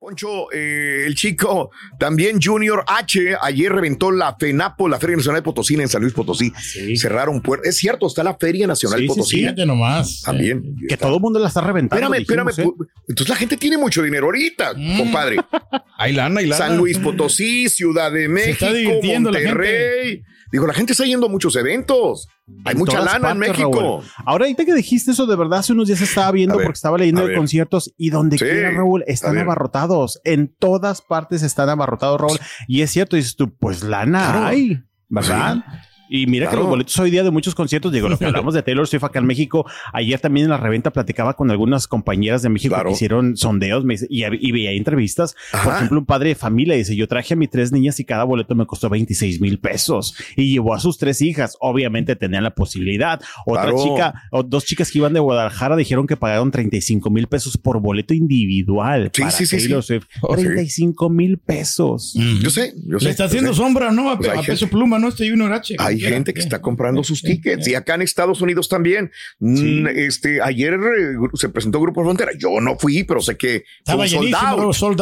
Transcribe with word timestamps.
Poncho, 0.00 0.52
eh, 0.52 1.02
el 1.06 1.16
chico, 1.16 1.72
también 1.98 2.40
Junior 2.40 2.84
H, 2.86 3.34
ayer 3.42 3.72
reventó 3.72 4.12
la 4.12 4.36
FENAPO, 4.38 4.88
la 4.88 5.00
Feria 5.00 5.16
Nacional 5.16 5.40
de 5.40 5.44
Potosí 5.44 5.74
en 5.74 5.88
San 5.88 6.02
Luis 6.02 6.14
Potosí. 6.14 6.52
Cerraron 6.96 7.42
puertas. 7.42 7.70
Es 7.70 7.78
cierto, 7.78 8.06
está 8.06 8.22
la 8.22 8.36
Feria 8.36 8.68
Nacional 8.68 9.00
Sí, 9.00 9.06
Potosí. 9.08 9.30
sí, 9.30 9.36
fíjate 9.42 9.66
nomás. 9.66 10.22
También. 10.22 10.76
Que 10.88 10.96
todo 10.96 11.16
el 11.16 11.20
mundo 11.20 11.40
la 11.40 11.48
está 11.48 11.62
reventando. 11.62 12.14
Espérame, 12.14 12.48
espérame. 12.48 12.70
¿eh? 12.70 12.86
Entonces 13.08 13.28
la 13.28 13.34
gente 13.34 13.56
tiene 13.56 13.76
mucho 13.76 14.00
dinero 14.00 14.26
ahorita, 14.26 14.74
compadre. 14.96 15.38
Hay 15.98 16.12
lana, 16.12 16.38
hay 16.38 16.46
lana. 16.46 16.64
San 16.68 16.76
Luis 16.76 16.96
Potosí, 16.98 17.68
Ciudad 17.68 18.12
de 18.12 18.28
México, 18.28 18.72
divirtiendo 18.72 19.32
la 19.32 19.40
Monterrey. 19.40 20.22
Digo, 20.52 20.64
la 20.68 20.74
gente 20.74 20.92
está 20.92 21.04
yendo 21.06 21.26
a 21.26 21.28
muchos 21.28 21.56
eventos. 21.56 22.28
Hay 22.64 22.74
mucha 22.74 23.00
lana 23.00 23.30
en 23.32 23.38
México. 23.38 23.70
Raúl. 23.72 24.04
Ahora, 24.26 24.44
ahorita 24.44 24.64
que 24.64 24.74
dijiste 24.74 25.12
eso, 25.12 25.26
de 25.26 25.36
verdad, 25.36 25.60
hace 25.60 25.72
unos 25.72 25.88
días 25.88 26.00
estaba 26.00 26.30
viendo 26.32 26.56
ver, 26.56 26.66
porque 26.66 26.76
estaba 26.76 26.98
leyendo 26.98 27.26
de 27.26 27.34
conciertos 27.34 27.94
y 27.96 28.10
donde 28.10 28.36
Sí, 28.38 28.44
quiera, 28.44 28.70
Raúl, 28.70 29.04
están 29.06 29.38
abarrotados. 29.38 30.20
En 30.24 30.54
todas 30.58 31.00
partes 31.02 31.42
están 31.42 31.68
abarrotados, 31.68 32.20
Raúl. 32.20 32.38
Y 32.66 32.82
es 32.82 32.90
cierto, 32.90 33.16
dices 33.16 33.36
tú, 33.36 33.54
pues 33.56 33.82
lana 33.82 34.30
Claro. 34.32 34.46
hay, 34.46 34.82
¿verdad? 35.08 35.64
Y 36.08 36.26
mira 36.26 36.48
que 36.50 36.56
los 36.56 36.66
boletos 36.66 36.98
hoy 36.98 37.10
día 37.10 37.22
de 37.22 37.30
muchos 37.30 37.54
conciertos, 37.54 37.92
digo, 37.92 38.08
lo 38.08 38.18
que 38.18 38.24
hablamos 38.26 38.54
de 38.54 38.62
Taylor 38.62 38.86
Swift 38.86 39.04
acá 39.04 39.18
en 39.18 39.26
México, 39.26 39.66
ayer 39.92 40.18
también 40.20 40.44
en 40.44 40.50
la 40.50 40.56
reventa 40.56 40.90
platicaba 40.92 41.34
con 41.34 41.50
algunas 41.50 41.86
compañeras 41.86 42.42
de 42.42 42.48
México 42.48 42.74
Claro. 42.74 42.88
que 42.90 42.94
hicieron 42.94 43.36
sondeos 43.36 43.84
me 43.84 43.94
dice, 43.94 44.06
y, 44.10 44.24
y 44.24 44.52
veía 44.52 44.72
entrevistas. 44.72 45.34
Por 45.64 45.74
ejemplo, 45.74 45.98
un 45.98 46.06
padre 46.06 46.30
de 46.30 46.34
familia 46.34 46.74
dice, 46.76 46.94
yo 46.96 47.06
traje 47.08 47.34
a 47.34 47.36
mis 47.36 47.50
tres 47.50 47.72
niñas 47.72 47.98
y 48.00 48.04
cada 48.04 48.24
boleto 48.24 48.54
me 48.54 48.66
costó 48.66 48.88
26 48.88 49.40
mil 49.40 49.58
pesos. 49.58 50.14
Y 50.36 50.52
llevó 50.52 50.74
a 50.74 50.80
sus 50.80 50.98
tres 50.98 51.20
hijas. 51.22 51.56
Obviamente 51.60 52.16
tenían 52.16 52.42
la 52.44 52.54
posibilidad. 52.54 53.20
Otra 53.46 53.62
Claro. 53.64 53.82
chica, 53.84 54.22
o 54.30 54.42
dos 54.42 54.64
chicas 54.64 54.90
que 54.90 54.98
iban 54.98 55.12
de 55.12 55.20
Guadalajara 55.20 55.76
dijeron 55.76 56.06
que 56.06 56.16
pagaron 56.16 56.50
35 56.50 57.10
mil 57.10 57.26
pesos 57.26 57.56
por 57.58 57.80
boleto 57.80 58.14
individual. 58.14 59.10
Sí, 59.12 59.20
para 59.22 59.30
sí, 59.32 59.46
sí, 59.46 59.56
Taylor 59.58 59.82
sí. 59.82 59.86
Swift. 59.88 60.06
Oh, 60.22 60.36
sí. 60.36 60.42
35 60.44 61.10
mil 61.10 61.38
pesos. 61.38 62.14
Yo 62.42 62.50
sé, 62.50 62.72
yo 62.86 62.98
sé. 62.98 63.04
Le 63.06 63.10
está 63.10 63.24
haciendo 63.24 63.52
sé. 63.52 63.58
sombra, 63.58 63.90
¿no? 63.92 64.10
A, 64.10 64.16
Pues 64.18 64.30
a 64.30 64.42
peso 64.42 64.68
pluma, 64.68 64.98
¿no? 64.98 65.08
Este 65.08 65.28
Junior 65.28 65.52
H. 65.52 65.74
Hay 66.06 66.12
gente 66.12 66.34
que 66.34 66.40
está 66.40 66.60
comprando 66.60 67.02
sus 67.04 67.22
tickets 67.22 67.66
y 67.68 67.74
acá 67.74 67.94
en 67.94 68.02
Estados 68.02 68.40
Unidos 68.40 68.68
también. 68.68 69.10
Mm, 69.38 69.86
Este, 69.88 70.40
ayer 70.42 70.74
eh, 70.74 71.16
se 71.34 71.48
presentó 71.48 71.80
Grupo 71.80 72.02
Frontera. 72.02 72.32
Yo 72.38 72.60
no 72.60 72.76
fui, 72.78 73.04
pero 73.04 73.20
sé 73.20 73.36
que 73.36 73.64
Estaba 73.78 74.06
fue 74.06 74.18
un. 74.18 74.28
Era 74.28 74.64
un 74.64 74.74
sold 74.74 75.00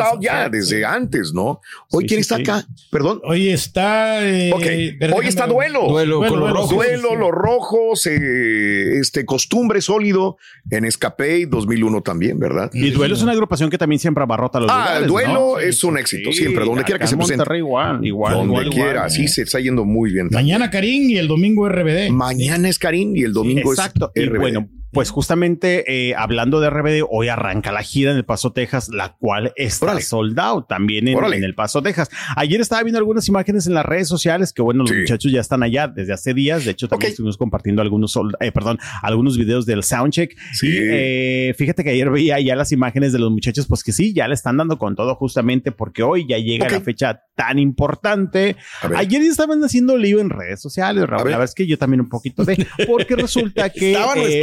out 0.00 0.18
Sí, 0.20 0.24
ya 0.26 0.44
sí, 0.44 0.50
desde 0.52 0.78
sí. 0.78 0.84
antes, 0.84 1.32
¿no? 1.34 1.60
Hoy 1.90 2.02
Sí, 2.04 2.08
quién 2.08 2.18
sí, 2.18 2.20
está 2.22 2.36
sí. 2.36 2.42
acá, 2.42 2.66
perdón. 2.90 3.20
Hoy 3.24 3.48
está. 3.48 4.24
eh, 4.26 4.52
hoy 5.14 5.26
está 5.26 5.46
duelo. 5.46 5.88
Duelo, 5.88 6.18
Duelo, 6.20 6.66
sí, 6.68 6.76
sí. 6.96 7.02
los 7.18 7.30
rojos, 7.30 8.06
eh, 8.06 8.98
este, 8.98 9.24
costumbre 9.24 9.80
sólido 9.80 10.36
en 10.70 10.84
Escape 10.84 11.46
2001 11.46 12.02
también, 12.02 12.38
¿verdad? 12.38 12.70
Y 12.72 12.90
Duelo 12.90 13.14
es 13.14 13.22
una 13.22 13.32
agrupación 13.32 13.70
que 13.70 13.78
también 13.78 13.98
siempre 13.98 14.22
abarrota 14.22 14.60
los 14.60 14.70
Ah, 14.70 14.74
lugares, 14.98 15.02
el 15.02 15.08
duelo 15.08 15.32
¿no? 15.54 15.58
es 15.58 15.84
un 15.84 15.98
éxito, 15.98 16.32
siempre, 16.32 16.64
donde 16.64 16.84
quiera 16.84 16.98
que 16.98 17.06
se 17.06 17.14
en 17.14 17.18
presente. 17.18 17.38
Monterrey 17.38 17.58
igual, 17.60 18.04
igual, 18.04 18.34
Donde 18.34 18.46
igual, 18.52 18.70
quiera, 18.70 18.90
igual. 18.90 19.06
así 19.06 19.28
se 19.28 19.42
está 19.42 19.60
yendo 19.60 19.84
muy 19.84 20.12
bien. 20.12 20.28
Mañana 20.34 20.70
Karim 20.70 21.08
y 21.10 21.16
el 21.16 21.28
domingo 21.28 21.68
RBD. 21.68 22.10
Mañana 22.10 22.68
es 22.68 22.78
Karim 22.78 23.14
y 23.16 23.22
el 23.22 23.32
domingo 23.32 23.70
Exacto. 23.72 24.10
es 24.14 24.24
Y 24.24 24.26
RBD. 24.26 24.38
bueno, 24.40 24.68
pues 24.94 25.10
justamente 25.10 25.84
eh, 26.10 26.14
hablando 26.14 26.60
de 26.60 26.70
RBD, 26.70 27.04
hoy 27.10 27.28
arranca 27.28 27.72
la 27.72 27.82
gira 27.82 28.12
en 28.12 28.16
El 28.16 28.24
Paso, 28.24 28.52
Texas, 28.52 28.88
la 28.88 29.14
cual 29.18 29.52
está 29.56 29.86
Órale. 29.86 30.00
sold 30.02 30.38
out 30.40 30.68
también 30.68 31.08
en, 31.08 31.18
El 31.44 31.54
Paso, 31.54 31.82
Texas. 31.82 32.08
Ayer 32.36 32.60
estaba 32.60 32.82
viendo 32.82 32.98
algunas 32.98 33.28
imágenes 33.28 33.66
en 33.66 33.74
las 33.74 33.84
redes 33.84 34.08
sociales 34.08 34.52
que, 34.52 34.62
bueno, 34.62 34.82
los 34.84 34.90
Sí. 34.90 34.96
muchachos 35.00 35.32
ya 35.32 35.40
están 35.40 35.62
allá 35.62 35.88
desde 35.88 36.12
hace 36.12 36.32
días. 36.32 36.64
De 36.64 36.70
hecho, 36.70 36.88
también 36.88 37.08
Ok. 37.08 37.10
estuvimos 37.10 37.36
compartiendo 37.36 37.82
algunos, 37.82 38.14
sold- 38.16 38.36
eh, 38.40 38.52
perdón, 38.52 38.78
algunos 39.02 39.36
videos 39.36 39.66
del 39.66 39.82
soundcheck. 39.82 40.34
Sí. 40.52 40.68
Y 40.68 40.78
eh, 40.80 41.54
fíjate 41.58 41.82
que 41.84 41.90
ayer 41.90 42.08
veía 42.10 42.38
ya 42.40 42.54
las 42.56 42.70
imágenes 42.72 43.12
de 43.12 43.18
los 43.18 43.30
muchachos, 43.30 43.66
pues 43.66 43.82
que 43.82 43.92
sí, 43.92 44.12
ya 44.14 44.28
le 44.28 44.34
están 44.34 44.56
dando 44.56 44.78
con 44.78 44.94
todo 44.94 45.14
justamente 45.16 45.72
porque 45.72 46.02
hoy 46.02 46.26
ya 46.28 46.38
llega 46.38 46.68
la 46.68 46.80
fecha 46.80 47.22
tan 47.34 47.58
importante. 47.58 48.56
Ayer 48.96 49.22
ya 49.22 49.28
estaban 49.28 49.62
haciendo 49.64 49.96
lío 49.96 50.20
en 50.20 50.30
redes 50.30 50.60
sociales, 50.62 51.04
Raúl. 51.06 51.24
La 51.30 51.36
verdad 51.38 51.44
es 51.44 51.54
que 51.54 51.66
yo 51.66 51.76
también 51.78 52.00
un 52.00 52.08
poquito 52.08 52.44
de, 52.44 52.66
porque 52.86 53.16
resulta 53.16 53.68
que. 53.70 53.92
¿Estaban 53.92 54.18
o 54.18 54.22
eh, 54.22 54.38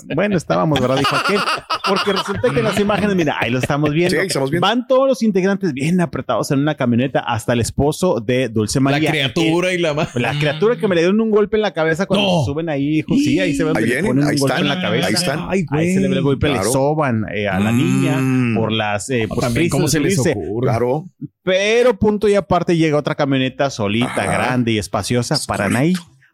estábamos? 0.00 0.16
Bueno, 0.16 0.36
estábamos, 0.36 0.80
¿verdad? 0.80 0.96
Dijo 0.98 1.16
aquel. 1.16 1.40
Porque 1.88 2.12
resulta 2.12 2.50
que 2.52 2.62
las 2.62 2.78
imágenes, 2.80 3.14
mira, 3.16 3.36
ahí 3.38 3.50
lo 3.50 3.58
estamos 3.58 3.90
viendo. 3.92 4.10
Sí, 4.10 4.16
ahí 4.16 4.26
estamos 4.26 4.50
viendo. 4.50 4.66
Van 4.66 4.86
todos 4.86 5.06
los 5.08 5.22
integrantes 5.22 5.72
bien 5.72 6.00
apretados 6.00 6.50
en 6.50 6.60
una 6.60 6.74
camioneta, 6.76 7.20
hasta 7.20 7.52
el 7.52 7.60
esposo 7.60 8.20
de 8.20 8.48
Dulce 8.48 8.78
La 8.78 8.84
María. 8.84 9.10
criatura 9.10 9.72
y 9.72 9.78
la 9.78 9.92
ma- 9.94 10.08
la 10.14 10.32
criatura 10.38 10.76
que 10.76 10.88
me 10.88 10.94
le 10.94 11.02
dieron 11.02 11.20
un 11.20 11.30
golpe 11.30 11.56
en 11.56 11.62
la 11.62 11.72
cabeza 11.72 12.06
cuando 12.06 12.26
No. 12.26 12.40
se 12.40 12.46
suben 12.52 12.68
ahí, 12.68 12.98
hijo. 12.98 13.14
Sí, 13.14 13.38
ahí 13.40 13.54
se 13.54 13.64
ve 13.64 13.70
Ahí 13.70 13.74
donde 13.74 13.80
le 13.80 13.86
vienen, 13.86 14.06
ponen 14.06 14.24
ahí 14.24 14.34
un 14.34 14.40
golpe 14.40 14.54
están, 14.54 14.62
en 14.62 14.68
la 14.76 14.80
cabeza. 14.82 15.06
ahí 15.08 15.14
están. 15.14 15.38
Ay, 15.48 15.64
Ahí 15.70 15.94
se 15.94 16.00
le 16.00 16.08
ve 16.08 16.14
el 16.16 16.22
golpe, 16.22 16.46
Claro. 16.48 16.64
le 16.64 16.70
soban 16.72 17.26
eh, 17.34 17.48
a 17.48 17.60
la 17.60 17.72
niña 17.72 18.16
Mm. 18.18 18.54
por 18.56 18.72
las 18.72 19.10
eh, 19.10 19.26
por 19.28 19.40
También, 19.40 19.68
¿Cómo 19.68 19.88
se 19.88 20.00
les 20.00 20.18
ocurre? 20.18 20.66
Claro. 20.68 21.04
Pero 21.42 21.98
punto 21.98 22.26
y 22.28 22.34
aparte 22.34 22.76
llega 22.76 22.96
otra 22.96 23.14
camioneta 23.14 23.68
solita, 23.68 24.06
Ajá. 24.14 24.24
grande 24.32 24.72
y 24.72 24.78
espaciosa 24.78 25.38
para 25.46 25.66
Anaí. 25.66 25.92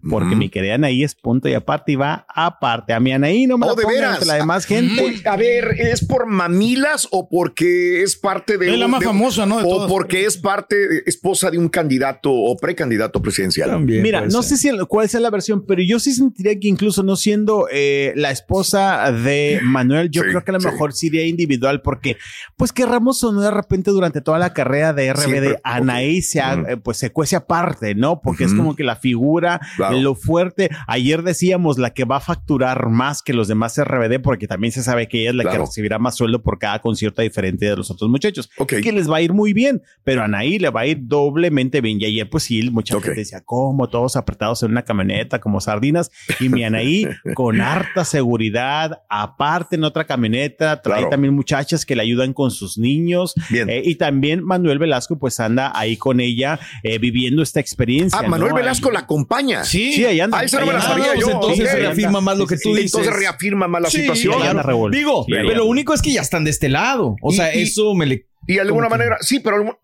Porque 0.09 0.34
mi 0.34 0.49
querida 0.49 0.75
Anaí 0.77 1.05
es 1.05 1.15
punto 1.15 1.49
y 1.49 1.55
aparte 1.55 1.93
y 1.93 1.97
va 1.97 2.25
aparte. 2.28 2.93
A 2.94 3.00
mi 3.00 3.12
Anaí 3.12 3.47
no 3.47 3.59
me 3.59 3.66
Oh, 3.66 3.71
la 3.71 3.75
de 3.75 3.87
veras. 3.87 4.27
la 4.27 4.34
demás 4.34 4.65
gente. 4.65 5.21
A 5.27 5.37
ver, 5.37 5.75
¿es 5.78 6.05
por 6.05 6.27
mamilas 6.27 7.06
o 7.11 7.28
porque 7.28 8.03
es 8.03 8.16
parte 8.16 8.56
de 8.56 8.72
Es 8.72 8.78
la 8.78 8.88
más 8.88 9.00
de- 9.00 9.06
famosa, 9.06 9.44
¿no? 9.47 9.59
De 9.59 9.65
o 9.65 9.69
todas. 9.69 9.91
porque 9.91 10.25
es 10.25 10.37
parte, 10.38 10.77
esposa 11.06 11.50
de 11.50 11.59
un 11.59 11.69
candidato 11.69 12.33
o 12.33 12.56
precandidato 12.56 13.21
presidencial? 13.21 13.71
También 13.71 14.03
Mira, 14.03 14.22
no 14.22 14.43
ser. 14.43 14.56
sé 14.59 14.71
si 14.71 14.78
cuál 14.88 15.09
sea 15.09 15.21
la 15.21 15.31
versión, 15.31 15.65
pero 15.66 15.83
yo 15.83 15.99
sí 16.00 16.12
sentiría 16.12 16.59
que 16.59 16.69
incluso 16.69 17.03
no 17.03 17.17
siendo 17.17 17.67
eh, 17.71 18.12
la 18.17 18.31
esposa 18.31 19.12
de 19.12 19.61
Manuel, 19.62 20.11
yo 20.11 20.22
Sí, 20.22 20.28
creo 20.31 20.44
que 20.44 20.50
a 20.50 20.55
lo 20.55 20.61
sí. 20.61 20.67
mejor 20.67 20.93
sí 20.93 21.06
iría 21.09 21.27
individual, 21.27 21.82
porque 21.82 22.17
pues 22.56 22.72
querramos 22.72 23.22
o 23.25 23.32
no 23.32 23.41
de 23.43 23.50
repente 23.50 23.91
durante 23.91 24.21
toda 24.21 24.38
la 24.38 24.53
carrera 24.55 24.93
de 24.93 25.12
RBD, 25.12 25.21
Siempre, 25.25 25.56
Anaí 25.65 26.22
se, 26.22 26.41
ha- 26.41 26.55
eh, 26.69 26.77
pues 26.77 26.97
se 26.97 27.11
cuece 27.11 27.37
aparte, 27.37 27.94
¿no? 27.94 28.21
Porque 28.22 28.44
es 28.44 28.55
como 28.55 28.75
que 28.75 28.84
la 28.84 28.97
figura, 28.97 29.61
Claro. 29.77 29.90
Lo 29.99 30.14
fuerte. 30.14 30.70
Ayer 30.87 31.23
decíamos 31.23 31.79
la 31.79 31.91
que 31.94 32.05
va 32.05 32.17
a 32.17 32.20
facturar 32.20 32.88
más 32.88 33.23
que 33.23 33.32
los 33.32 33.49
demás 33.49 33.76
RBD, 33.82 34.20
porque 34.23 34.47
también 34.47 34.73
se 34.73 34.82
sabe 34.82 35.09
que 35.09 35.20
ella 35.23 35.31
es 35.31 35.37
la 35.37 35.50
que 35.50 35.59
recibirá 35.59 35.99
más 35.99 36.17
sueldo 36.17 36.43
por 36.43 36.59
cada 36.59 36.79
concierto 36.81 37.23
diferente 37.23 37.67
de 37.67 37.76
los 37.76 37.91
otros 37.91 38.11
muchachos. 38.11 38.50
Ok. 38.59 38.75
Que 38.82 38.93
les 38.93 39.11
va 39.11 39.17
a 39.17 39.20
ir 39.23 39.32
muy 39.32 39.53
bien, 39.53 39.82
pero 40.05 40.23
a 40.23 40.25
Anaí 40.25 40.59
le 40.59 40.70
va 40.70 40.81
a 40.82 40.87
ir 40.87 40.99
doblemente 41.03 41.81
bien. 41.81 42.00
Y 42.00 42.05
ayer, 42.05 42.29
pues 42.29 42.44
sí, 42.44 42.70
mucha 42.70 42.97
Ok. 42.97 43.05
gente 43.05 43.20
decía, 43.20 43.43
¿cómo? 43.44 43.88
Todos 43.88 44.17
apretados 44.17 44.62
en 44.62 44.70
una 44.73 44.82
camioneta 44.82 45.41
como 45.41 45.61
sardinas. 45.61 46.11
Y 46.41 46.49
mi 46.49 46.64
Anaí 46.64 47.06
con 47.35 47.61
harta 47.61 48.05
seguridad, 48.05 49.03
aparte 49.09 49.76
en 49.76 49.85
otra 49.85 50.05
camioneta, 50.05 50.81
trae 50.82 50.99
Claro. 50.99 51.11
también 51.11 51.35
muchachas 51.35 51.85
que 51.87 51.97
le 51.97 52.03
ayudan 52.03 52.32
con 52.32 52.50
sus 52.50 52.79
niños. 52.79 53.35
Bien. 53.49 53.69
Eh, 53.70 53.82
y 53.85 53.94
también 53.97 54.43
Manuel 54.44 54.79
Velasco, 54.79 55.19
pues 55.19 55.41
anda 55.41 55.73
ahí 55.75 55.97
con 55.97 56.20
ella 56.20 56.59
eh, 56.82 56.99
viviendo 56.99 57.43
esta 57.43 57.61
experiencia. 57.61 58.19
Ah, 58.23 58.29
Manuel. 58.29 58.53
Velasco 58.53 58.88
Ahí- 58.88 58.94
la 58.94 59.00
acompaña. 59.00 59.64
Sí. 59.64 59.80
Sí, 59.94 60.05
ahí 60.05 60.21
anda. 60.21 60.38
Ah, 60.38 60.44
esa 60.44 60.61
no 60.61 60.67
me 60.67 60.73
la 60.73 60.79
Ahí 60.81 60.85
sabía 60.87 61.15
yo. 61.21 61.31
entonces 61.31 61.71
se 61.71 61.77
reafirma 61.77 62.21
más 62.21 62.37
lo 62.38 62.47
que 62.47 62.56
tú 62.56 62.75
dices. 62.75 62.94
Entonces 62.94 63.15
reafirma 63.21 63.69
más 63.69 63.82
la 63.82 63.91
Sí, 63.91 64.00
situación. 64.00 64.35
ahí 64.43 64.49
anda, 64.49 64.62
Raúl. 64.62 64.91
Digo, 64.91 65.25
Sí, 65.27 65.35
ahí 65.35 65.47
pero 65.47 65.59
lo 65.59 65.67
único 65.67 65.94
es 65.94 66.03
que 66.03 66.12
ya 66.12 66.21
están 66.21 66.44
de 66.44 66.50
este 66.50 66.69
lado. 66.69 67.17
O 67.23 67.32
sea, 67.32 67.55
y- 67.55 67.62
eso 67.62 67.94
me 67.94 68.06
le. 68.06 68.27
Y 68.47 68.55
de 68.55 68.61
alguna 68.61 68.87
que- 68.87 68.91
manera, 68.91 69.17
sí, 69.21 69.41
pero 69.41 69.79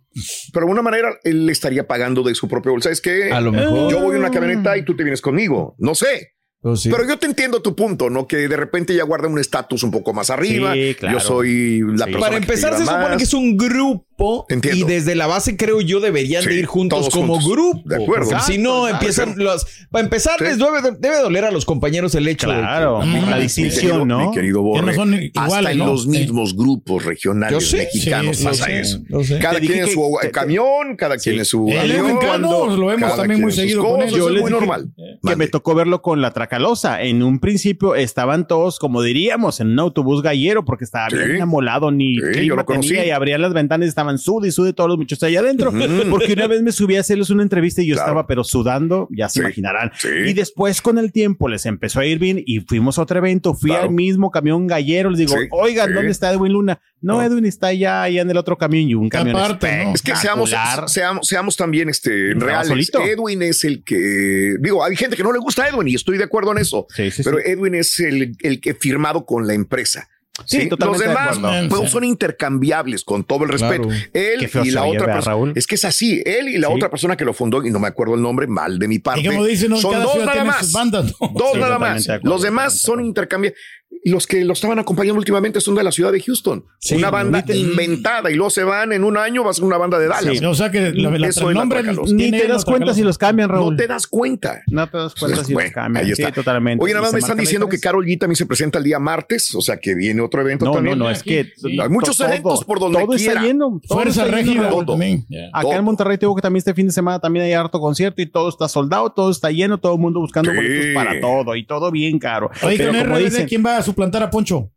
pero 0.52 0.66
de 0.66 0.72
una 0.72 0.80
manera 0.82 1.10
él 1.24 1.48
estaría 1.50 1.86
pagando 1.86 2.22
de 2.22 2.34
su 2.34 2.48
propio 2.48 2.72
bolsa. 2.72 2.90
Es 2.90 3.00
que 3.02 3.30
A 3.32 3.40
lo 3.40 3.52
mejor. 3.52 3.90
yo 3.92 4.00
voy 4.00 4.14
en 4.16 4.20
una 4.22 4.30
camioneta 4.30 4.76
y 4.78 4.82
tú 4.84 4.96
te 4.96 5.02
vienes 5.04 5.20
conmigo. 5.20 5.74
No 5.78 5.94
sé. 5.94 6.32
Pues 6.62 6.80
sí. 6.80 6.88
Pero 6.90 7.06
yo 7.06 7.18
te 7.18 7.26
entiendo 7.26 7.60
tu 7.60 7.76
punto, 7.76 8.08
¿no? 8.08 8.26
Que 8.26 8.48
de 8.48 8.56
repente 8.56 8.94
ya 8.94 9.04
guarda 9.04 9.28
un 9.28 9.38
estatus 9.38 9.82
un 9.82 9.90
poco 9.90 10.14
más 10.14 10.30
arriba. 10.30 10.72
Sí, 10.72 10.96
claro. 10.98 11.18
Yo 11.18 11.20
soy 11.24 11.80
la 11.80 12.06
Sí. 12.06 12.12
persona 12.12 12.18
Para 12.20 12.30
que 12.30 12.36
empezar, 12.38 12.70
te 12.72 12.78
se 12.78 12.84
supone 12.86 13.08
más. 13.08 13.16
que 13.18 13.24
es 13.24 13.34
un 13.34 13.56
grupo 13.58 14.05
Entiendo. 14.48 14.78
y 14.80 14.84
desde 14.84 15.14
la 15.14 15.26
base 15.26 15.56
creo 15.56 15.80
yo 15.80 16.00
deberían 16.00 16.42
Sí, 16.42 16.48
de 16.48 16.54
ir 16.56 16.66
juntos 16.66 17.08
como 17.10 17.34
juntos. 17.40 17.50
grupo. 17.52 17.82
De 17.84 18.02
acuerdo. 18.02 18.38
Si 18.40 18.58
no 18.58 18.88
empiezan 18.88 19.34
los... 19.36 19.66
Para 19.90 20.04
empezar, 20.04 20.36
Sí. 20.38 20.44
les 20.44 20.58
debe, 20.58 20.96
debe 20.98 21.20
doler 21.20 21.44
a 21.44 21.50
los 21.50 21.64
compañeros 21.64 22.14
el 22.14 22.26
hecho 22.28 22.46
Claro, 22.46 23.00
de 23.00 23.20
la 23.22 23.38
distinción, 23.38 24.08
¿no? 24.08 24.30
Mi 24.30 24.34
querido 24.34 24.58
Que 24.60 24.64
Borre, 24.64 24.86
no 24.86 24.94
son 24.94 25.14
hasta 25.14 25.44
iguales, 25.44 25.72
en 25.72 25.78
¿no? 25.78 25.86
los 25.86 26.02
Sí. 26.04 26.08
mismos 26.08 26.56
grupos 26.56 27.04
regionales 27.04 27.52
Yo 27.52 27.60
sé, 27.60 27.76
mexicanos 27.78 28.38
pasa 28.42 28.64
sí. 28.66 28.72
eso. 28.72 29.00
Cada 29.40 29.60
quien 29.60 29.84
que- 29.84 29.92
su 29.92 30.02
camión, 30.32 30.96
cada 30.96 31.16
quien 31.16 31.40
es 31.40 31.48
su 31.48 31.68
El 31.68 31.78
avión, 31.92 32.18
Cano 32.18 32.74
lo 32.76 32.86
vemos 32.86 33.16
también 33.16 33.40
muy 33.40 33.52
seguido 33.52 33.82
con 33.82 33.92
cosas, 33.96 34.08
él. 34.08 34.14
eso 34.16 34.28
Yo 34.30 34.34
es 34.36 34.40
muy 34.42 34.50
normal. 34.50 34.88
que 34.96 35.18
Mande. 35.22 35.36
me 35.36 35.48
tocó 35.48 35.74
verlo 35.74 36.00
con 36.02 36.20
la 36.22 36.30
Tracalosa. 36.32 37.02
En 37.02 37.22
un 37.22 37.38
principio 37.40 37.94
estaban 37.94 38.46
todos, 38.46 38.78
como 38.78 39.02
diríamos, 39.02 39.60
en 39.60 39.68
un 39.72 39.78
autobús 39.80 40.22
gallero 40.22 40.64
porque 40.64 40.84
estaba 40.84 41.08
bien 41.08 41.40
amolado, 41.42 41.90
ni 41.90 42.16
clima 42.18 42.64
tenía 42.64 43.04
y 43.06 43.10
abrían 43.10 43.42
las 43.42 43.52
ventanas 43.52 43.86
y 43.86 43.88
estaban 43.88 44.05
sud 44.18 44.44
y 44.46 44.50
sud 44.52 44.72
todos 44.74 44.88
los 44.88 44.98
muchachos 44.98 45.22
allá 45.24 45.40
adentro. 45.40 45.72
Porque 46.10 46.32
una 46.34 46.46
vez 46.46 46.62
me 46.62 46.72
subí 46.72 46.96
a 46.96 47.00
hacerles 47.00 47.30
una 47.30 47.42
entrevista 47.42 47.82
y 47.82 47.86
yo 47.86 47.94
Claro. 47.94 48.08
estaba 48.10 48.26
pero 48.26 48.44
sudando, 48.44 49.08
ya 49.10 49.28
se 49.28 49.34
Sí. 49.34 49.40
imaginarán. 49.40 49.90
Sí. 49.98 50.08
Y 50.26 50.32
después 50.32 50.80
con 50.82 50.98
el 50.98 51.12
tiempo 51.12 51.48
les 51.48 51.66
empezó 51.66 52.00
a 52.00 52.06
ir 52.06 52.18
bien 52.18 52.42
y 52.44 52.60
fuimos 52.60 52.98
a 52.98 53.02
otro 53.02 53.18
evento. 53.18 53.54
Fui 53.54 53.70
Claro. 53.70 53.84
al 53.88 53.90
mismo 53.94 54.30
camión 54.30 54.66
gallero. 54.66 55.10
Les 55.10 55.18
digo, 55.18 55.32
Sí, 55.36 55.46
oigan, 55.50 55.88
sí. 55.88 55.92
¿dónde 55.94 56.10
está 56.10 56.32
Edwin 56.32 56.52
Luna? 56.52 56.80
No, 57.00 57.14
No. 57.16 57.22
Edwin 57.22 57.44
está 57.44 57.68
allá, 57.68 58.02
allá 58.02 58.22
en 58.22 58.30
el 58.30 58.36
otro 58.36 58.56
camión 58.56 58.88
y 58.88 58.94
un 58.94 59.08
camión 59.08 59.36
Aparte, 59.36 59.84
¿no? 59.84 59.94
Es 59.94 60.02
que 60.02 60.14
seamos, 60.16 60.52
seamos, 60.86 61.26
seamos 61.26 61.56
también 61.56 61.88
este, 61.88 62.34
reales. 62.34 62.68
solito. 62.68 63.00
Edwin 63.00 63.42
es 63.42 63.64
el 63.64 63.82
que, 63.84 64.54
digo, 64.60 64.84
hay 64.84 64.96
gente 64.96 65.16
que 65.16 65.22
no 65.22 65.32
le 65.32 65.38
gusta 65.38 65.64
a 65.64 65.68
Edwin 65.68 65.88
y 65.88 65.94
estoy 65.94 66.18
de 66.18 66.24
acuerdo 66.24 66.52
en 66.52 66.58
eso, 66.58 66.86
Sí, 66.94 67.10
sí, 67.10 67.22
pero 67.22 67.38
sí. 67.38 67.44
Edwin 67.50 67.74
es 67.74 67.98
el, 68.00 68.36
el 68.40 68.60
que 68.60 68.74
firmado 68.74 69.24
con 69.24 69.46
la 69.46 69.54
empresa. 69.54 70.08
Sí, 70.44 70.58
Los 70.60 70.68
totalmente 70.70 71.08
demás 71.08 71.38
acuerdo. 71.38 71.68
pues, 71.70 71.90
son 71.90 72.04
intercambiables 72.04 73.04
con 73.04 73.24
todo 73.24 73.44
el 73.44 73.50
respeto. 73.50 73.88
Claro. 73.88 74.02
Él 74.12 74.50
y 74.64 74.70
la 74.70 74.84
otra 74.84 75.00
¿verdad, 75.06 75.14
persona. 75.14 75.52
Es 75.56 75.66
que 75.66 75.76
es 75.76 75.84
así. 75.84 76.22
Él 76.26 76.48
y 76.48 76.58
la 76.58 76.68
Sí. 76.68 76.74
otra 76.74 76.90
persona 76.90 77.16
que 77.16 77.24
lo 77.24 77.32
fundó, 77.32 77.64
y 77.64 77.70
no 77.70 77.78
me 77.78 77.88
acuerdo 77.88 78.14
el 78.16 78.22
nombre, 78.22 78.46
mal 78.46 78.78
de 78.78 78.86
mi 78.88 78.98
parte. 78.98 79.22
Y 79.22 79.26
como 79.26 79.44
dicen, 79.46 79.70
¿no? 79.70 79.76
son 79.78 80.02
dos 80.02 80.18
nada 80.24 80.44
más. 80.44 80.58
sus 80.60 80.72
bandas, 80.72 81.04
¿no? 81.20 81.28
Dos 81.34 81.52
Sí, 81.54 81.58
nada 81.58 81.78
más. 81.78 82.06
Los 82.22 82.42
demás 82.42 82.78
son 82.78 83.04
intercambiables. 83.04 83.58
Los 84.04 84.28
que 84.28 84.44
lo 84.44 84.52
estaban 84.52 84.78
acompañando 84.78 85.18
últimamente 85.18 85.60
son 85.60 85.74
de 85.74 85.82
la 85.82 85.90
ciudad 85.90 86.12
de 86.12 86.20
Houston. 86.20 86.64
Sí, 86.78 86.94
una 86.94 87.10
banda 87.10 87.44
inventada 87.52 88.30
y 88.30 88.34
luego 88.34 88.50
se 88.50 88.62
van 88.62 88.92
en 88.92 89.02
un 89.02 89.16
año, 89.16 89.42
va 89.42 89.50
a 89.50 89.54
ser 89.54 89.64
una 89.64 89.78
banda 89.78 89.98
de 89.98 90.06
Dallas. 90.06 90.38
Sí. 90.38 90.44
O 90.44 90.54
sea 90.54 90.70
que 90.70 90.92
la, 90.92 91.10
la- 91.10 91.26
Eso 91.26 91.48
el 91.50 91.56
nombre. 91.56 91.82
Ni 92.12 92.30
te 92.30 92.46
das 92.46 92.64
cuenta 92.64 92.94
si 92.94 93.02
los 93.02 93.18
cambian, 93.18 93.48
Raúl. 93.48 93.72
No 93.72 93.76
te 93.76 93.88
das 93.88 94.06
cuenta. 94.06 94.62
No 94.68 94.88
te 94.88 94.96
das 94.98 95.14
cuenta 95.16 95.42
si 95.42 95.54
Bueno, 95.54 95.66
los 95.68 95.74
cambian. 95.74 96.04
ahí 96.04 96.14
Sí, 96.14 96.22
está. 96.22 96.32
totalmente. 96.32 96.84
Oye, 96.84 96.92
nada 96.94 97.04
más 97.06 97.12
me 97.14 97.18
están 97.18 97.36
diciendo 97.36 97.68
que. 97.68 97.80
Carol 97.80 98.04
G 98.06 98.16
también 98.18 98.36
se 98.36 98.46
presenta 98.46 98.78
el 98.78 98.84
día 98.84 98.98
martes, 99.00 99.52
o 99.56 99.60
sea 99.60 99.76
que 99.78 99.94
viene 99.96 100.20
otro 100.22 100.40
evento 100.40 100.64
No, 100.66 100.70
no, 100.72 100.76
también. 100.76 100.98
no, 100.98 101.10
es 101.10 101.22
que 101.24 101.52
Sí. 101.56 101.78
Hay 101.80 101.88
muchos 101.88 102.16
todo- 102.16 102.28
eventos 102.28 102.64
por 102.64 102.78
donde 102.80 102.98
todo 103.00 103.16
quiera. 103.16 103.32
está 103.32 103.44
lleno. 103.44 103.80
todo 103.86 103.98
Fuerza 103.98 104.24
está 104.24 104.36
lleno, 104.40 104.52
Régida. 104.52 105.24
Ya. 105.28 105.48
Acá 105.52 105.62
Todo. 105.62 105.72
en 105.72 105.84
Monterrey 105.84 106.18
tengo 106.18 106.34
que 106.36 106.42
también 106.42 106.58
este 106.58 106.74
fin 106.74 106.86
de 106.86 106.92
semana 106.92 107.18
también 107.18 107.44
hay 107.44 107.52
harto 107.54 107.80
concierto 107.80 108.22
y 108.22 108.26
todo 108.26 108.48
está 108.48 108.68
soldado, 108.68 109.10
todo 109.10 109.30
está 109.30 109.50
lleno, 109.50 109.78
todo 109.78 109.94
el 109.94 110.00
mundo 110.00 110.20
buscando 110.20 110.50
Sí. 110.52 110.56
boletos 110.56 110.86
para 110.94 111.20
todo 111.20 111.56
y 111.56 111.66
todo 111.66 111.90
bien 111.90 112.18
caro. 112.18 112.50
Oye, 112.62 113.46
¿quién 113.48 113.64
va 113.66 113.75
a 113.78 113.82
suplantar 113.82 114.22
a 114.22 114.30
Poncho? 114.30 114.70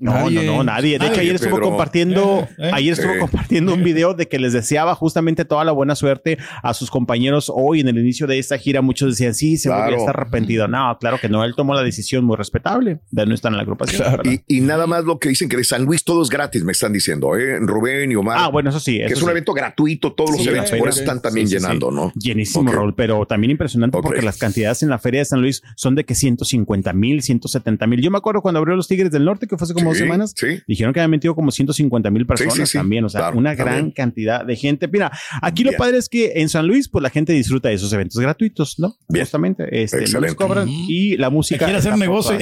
No, 0.00 0.12
Nadie. 0.12 0.44
no, 0.46 0.56
no, 0.58 0.64
nadie. 0.64 0.98
De 0.98 1.06
hecho, 1.08 1.20
ayer 1.20 1.34
estuvo 1.34 1.60
compartiendo, 1.60 2.46
Eh, 2.58 2.66
eh. 2.66 2.70
ayer 2.72 2.92
estuvo 2.92 3.18
compartiendo 3.18 3.74
un 3.74 3.82
video 3.82 4.14
de 4.14 4.28
que 4.28 4.38
les 4.38 4.52
deseaba 4.52 4.94
justamente 4.94 5.44
toda 5.44 5.64
la 5.64 5.72
buena 5.72 5.94
suerte 5.96 6.38
a 6.62 6.74
sus 6.74 6.90
compañeros 6.90 7.50
hoy 7.54 7.80
en 7.80 7.88
el 7.88 7.98
inicio 7.98 8.26
de 8.26 8.38
esta 8.38 8.58
gira. 8.58 8.80
Muchos 8.82 9.10
decían, 9.10 9.34
sí, 9.34 9.56
seguro 9.56 9.80
Claro. 9.82 9.96
está 9.98 10.10
arrepentido. 10.10 10.68
No, 10.68 10.96
claro 11.00 11.18
que 11.20 11.28
no. 11.28 11.44
Él 11.44 11.54
tomó 11.56 11.74
la 11.74 11.82
decisión 11.82 12.24
muy 12.24 12.36
respetable 12.36 13.00
de 13.10 13.26
no 13.26 13.34
estar 13.34 13.50
en 13.52 13.56
la 13.56 13.62
agrupación. 13.62 14.20
Y, 14.24 14.58
y 14.58 14.60
nada 14.60 14.86
más 14.86 15.04
lo 15.04 15.18
que 15.18 15.28
dicen 15.30 15.48
que 15.48 15.56
de 15.56 15.64
San 15.64 15.84
Luis 15.84 16.04
todo 16.04 16.22
es 16.22 16.28
gratis, 16.28 16.62
me 16.64 16.72
están 16.72 16.92
diciendo, 16.92 17.36
¿eh? 17.36 17.58
Rubén 17.60 18.12
y 18.12 18.14
Omar. 18.16 18.36
Ah, 18.40 18.48
bueno, 18.48 18.70
eso 18.70 18.80
sí. 18.80 18.98
que 18.98 19.06
eso 19.06 19.14
es 19.16 19.22
un 19.22 19.30
evento 19.30 19.52
gratuito, 19.52 20.12
todos 20.12 20.30
los 20.30 20.42
Sí, 20.42 20.48
eventos, 20.48 20.72
por 20.78 20.88
eso 20.88 21.00
están 21.00 21.20
también 21.20 21.46
Sí, 21.48 21.54
sí, 21.54 21.58
sí. 21.58 21.62
llenando, 21.66 21.90
¿no? 21.90 22.12
Llenísimo, 22.14 22.68
Ok. 22.70 22.76
Raúl, 22.76 22.94
pero 22.94 23.26
también 23.26 23.50
impresionante 23.50 23.98
porque 24.00 24.22
las 24.22 24.36
cantidades 24.38 24.82
en 24.82 24.90
la 24.90 24.98
feria 24.98 25.20
de 25.20 25.24
San 25.24 25.40
Luis 25.40 25.62
son 25.76 25.94
de 25.94 26.04
que 26.04 26.14
150 26.14 26.92
mil, 26.92 27.22
170 27.22 27.86
mil. 27.86 28.00
Yo 28.00 28.10
me 28.10 28.18
acuerdo 28.18 28.42
cuando 28.42 28.58
abrió 28.58 28.76
los 28.76 28.86
Tigres 28.88 29.10
del 29.10 29.24
Norte, 29.24 29.46
que 29.46 29.56
fue 29.56 29.64
hace 29.64 29.74
como 29.74 29.87
Sí, 29.94 30.00
semanas, 30.00 30.34
sí. 30.36 30.60
dijeron 30.66 30.92
que 30.92 31.00
habían 31.00 31.10
metido 31.10 31.34
como 31.34 31.50
150 31.50 32.10
mil 32.10 32.26
personas 32.26 32.54
Sí, 32.54 32.60
sí, 32.60 32.66
sí. 32.66 32.78
también, 32.78 33.04
o 33.04 33.08
sea, 33.08 33.20
Claro, 33.22 33.38
una 33.38 33.54
gran 33.54 33.66
también. 33.74 33.90
cantidad 33.92 34.44
de 34.44 34.56
gente. 34.56 34.88
Mira, 34.88 35.10
aquí 35.42 35.64
lo 35.64 35.72
padre 35.72 35.98
es 35.98 36.08
que 36.08 36.32
en 36.36 36.48
San 36.48 36.66
Luis, 36.66 36.88
pues 36.88 37.02
la 37.02 37.10
gente 37.10 37.32
disfruta 37.32 37.68
de 37.68 37.74
esos 37.74 37.92
eventos 37.92 38.20
gratuitos, 38.20 38.78
¿no? 38.78 38.94
Bien. 39.08 39.24
Justamente, 39.24 39.64
este, 39.82 40.00
Excelente. 40.00 40.36
cobran 40.36 40.68
y 40.68 41.16
la 41.16 41.30
música. 41.30 41.64
Quiere 41.64 41.78
hacer 41.78 41.96
negocio. 41.96 42.36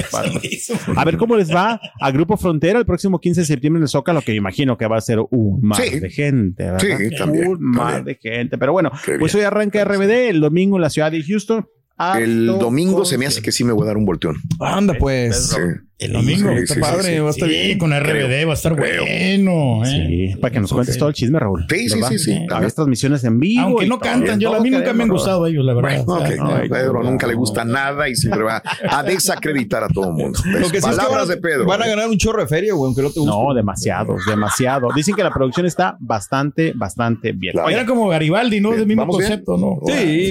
A 0.97 1.05
ver 1.05 1.17
cómo 1.17 1.37
les 1.37 1.55
va 1.55 1.81
a 2.01 2.11
Grupo 2.11 2.37
Frontera 2.37 2.79
el 2.79 2.87
próximo 2.87 3.21
15 3.21 3.41
de 3.43 3.47
septiembre 3.47 3.79
en 3.79 3.83
el 3.85 3.89
Zócalo, 3.89 4.21
que 4.23 4.33
me 4.33 4.39
imagino 4.39 4.77
que 4.77 4.87
va 4.87 4.97
a 4.97 5.01
ser 5.01 5.19
un 5.31 5.61
mar 5.63 5.81
Sí. 5.83 5.99
de 6.01 6.11
gente, 6.11 6.65
¿verdad? 6.65 6.79
Sí, 6.81 7.17
también, 7.17 7.49
Un 7.49 7.61
mar 7.61 7.95
también. 7.95 8.05
de 8.23 8.31
gente. 8.31 8.59
Pero 8.59 8.73
bueno, 8.73 8.91
Qué 9.05 9.19
pues 9.19 9.33
bien. 9.33 9.43
hoy 9.45 9.47
arranca 9.47 9.85
RBD 9.85 10.29
el 10.31 10.41
domingo 10.41 10.77
en 10.77 10.83
la 10.83 10.91
ciudad 10.91 11.11
de 11.13 11.23
Houston. 11.23 11.67
El 11.99 12.51
Harto 12.51 12.65
domingo 12.65 13.05
se 13.07 13.17
me 13.17 13.25
hace 13.27 13.41
que 13.41 13.53
sí 13.53 13.65
me 13.65 13.73
voy 13.73 13.85
a 13.85 13.87
dar 13.87 13.97
un 13.97 14.05
volteón. 14.05 14.37
Anda, 14.61 14.95
pues. 14.99 15.49
Sí. 15.51 15.57
El 15.99 16.13
domingo. 16.13 16.51
Sí, 16.51 16.59
Está 16.59 16.75
sí, 16.75 16.81
padre, 16.81 17.03
sí, 17.05 17.13
sí. 17.15 17.19
va 17.21 17.27
a 17.29 17.31
estar 17.31 17.49
Sí, 17.49 17.55
bien. 17.55 17.79
con 17.79 17.91
RBD 17.91 18.47
va 18.47 18.51
a 18.51 18.55
estar 18.55 18.77
Creo. 18.77 19.03
bueno. 19.03 19.83
¿eh? 19.87 20.29
Sí, 20.35 20.39
para 20.39 20.53
que 20.53 20.61
nos 20.61 20.71
cuentes 20.71 20.99
todo 20.99 21.09
el 21.09 21.15
chisme, 21.15 21.39
Raúl. 21.39 21.65
Sí, 21.71 21.89
sí, 21.89 21.99
sí, 22.11 22.19
sí. 22.19 22.47
A 22.51 22.61
ver, 22.61 22.71
transmisiones 22.71 23.25
en 23.25 23.41
vivo. 23.41 23.63
Aunque 23.63 23.87
y 23.87 23.89
no 23.89 23.99
cantan, 23.99 24.39
yo 24.39 24.55
a 24.55 24.61
mí 24.61 24.69
nunca 24.69 24.93
me 24.93 25.05
han 25.05 25.09
gustado 25.09 25.47
ellos, 25.47 25.65
la 25.65 25.73
verdad. 25.73 26.01
Ok, 26.07 26.09
O 26.21 26.27
sea, 26.27 26.37
no, 26.37 26.55
ay, 26.55 26.69
Pedro 26.69 27.03
no, 27.03 27.11
nunca 27.11 27.27
le 27.27 27.33
gusta 27.33 27.65
nada 27.65 28.11
y 28.11 28.15
siempre 28.15 28.43
va 28.43 28.63
a 28.91 29.03
desacreditar 29.05 29.85
a 29.85 29.89
todo 29.89 30.09
el 30.11 30.13
mundo. 30.13 30.39
Lo 30.45 30.59
que 30.59 30.65
sí 30.65 30.67
es 30.67 30.73
que 30.73 30.81
Palabras 30.83 31.29
van, 31.29 31.29
de 31.29 31.37
Pedro. 31.39 31.65
van 31.65 31.83
a 31.83 31.87
ganar 31.87 32.09
un 32.11 32.19
chorro 32.19 32.43
de 32.43 32.47
feria, 32.47 32.75
güey, 32.75 32.89
aunque 32.89 33.01
no 33.01 33.11
te 33.11 33.21
guste. 33.21 33.35
No, 33.35 33.55
demasiado, 33.55 34.17
demasiado. 34.29 34.89
Dicen 34.95 35.15
que 35.15 35.23
la 35.23 35.33
producción 35.33 35.65
está 35.65 35.97
bastante, 35.99 36.75
bastante 36.77 37.33
bien. 37.33 37.53
Claro. 37.55 37.71
Era 37.71 37.87
como 37.87 38.07
Garibaldi, 38.09 38.61
¿no? 38.61 38.73
Del 38.73 38.87
mismo 38.87 39.07
concepto, 39.07 39.57
¿no? 39.57 39.79
Sí. 39.87 40.31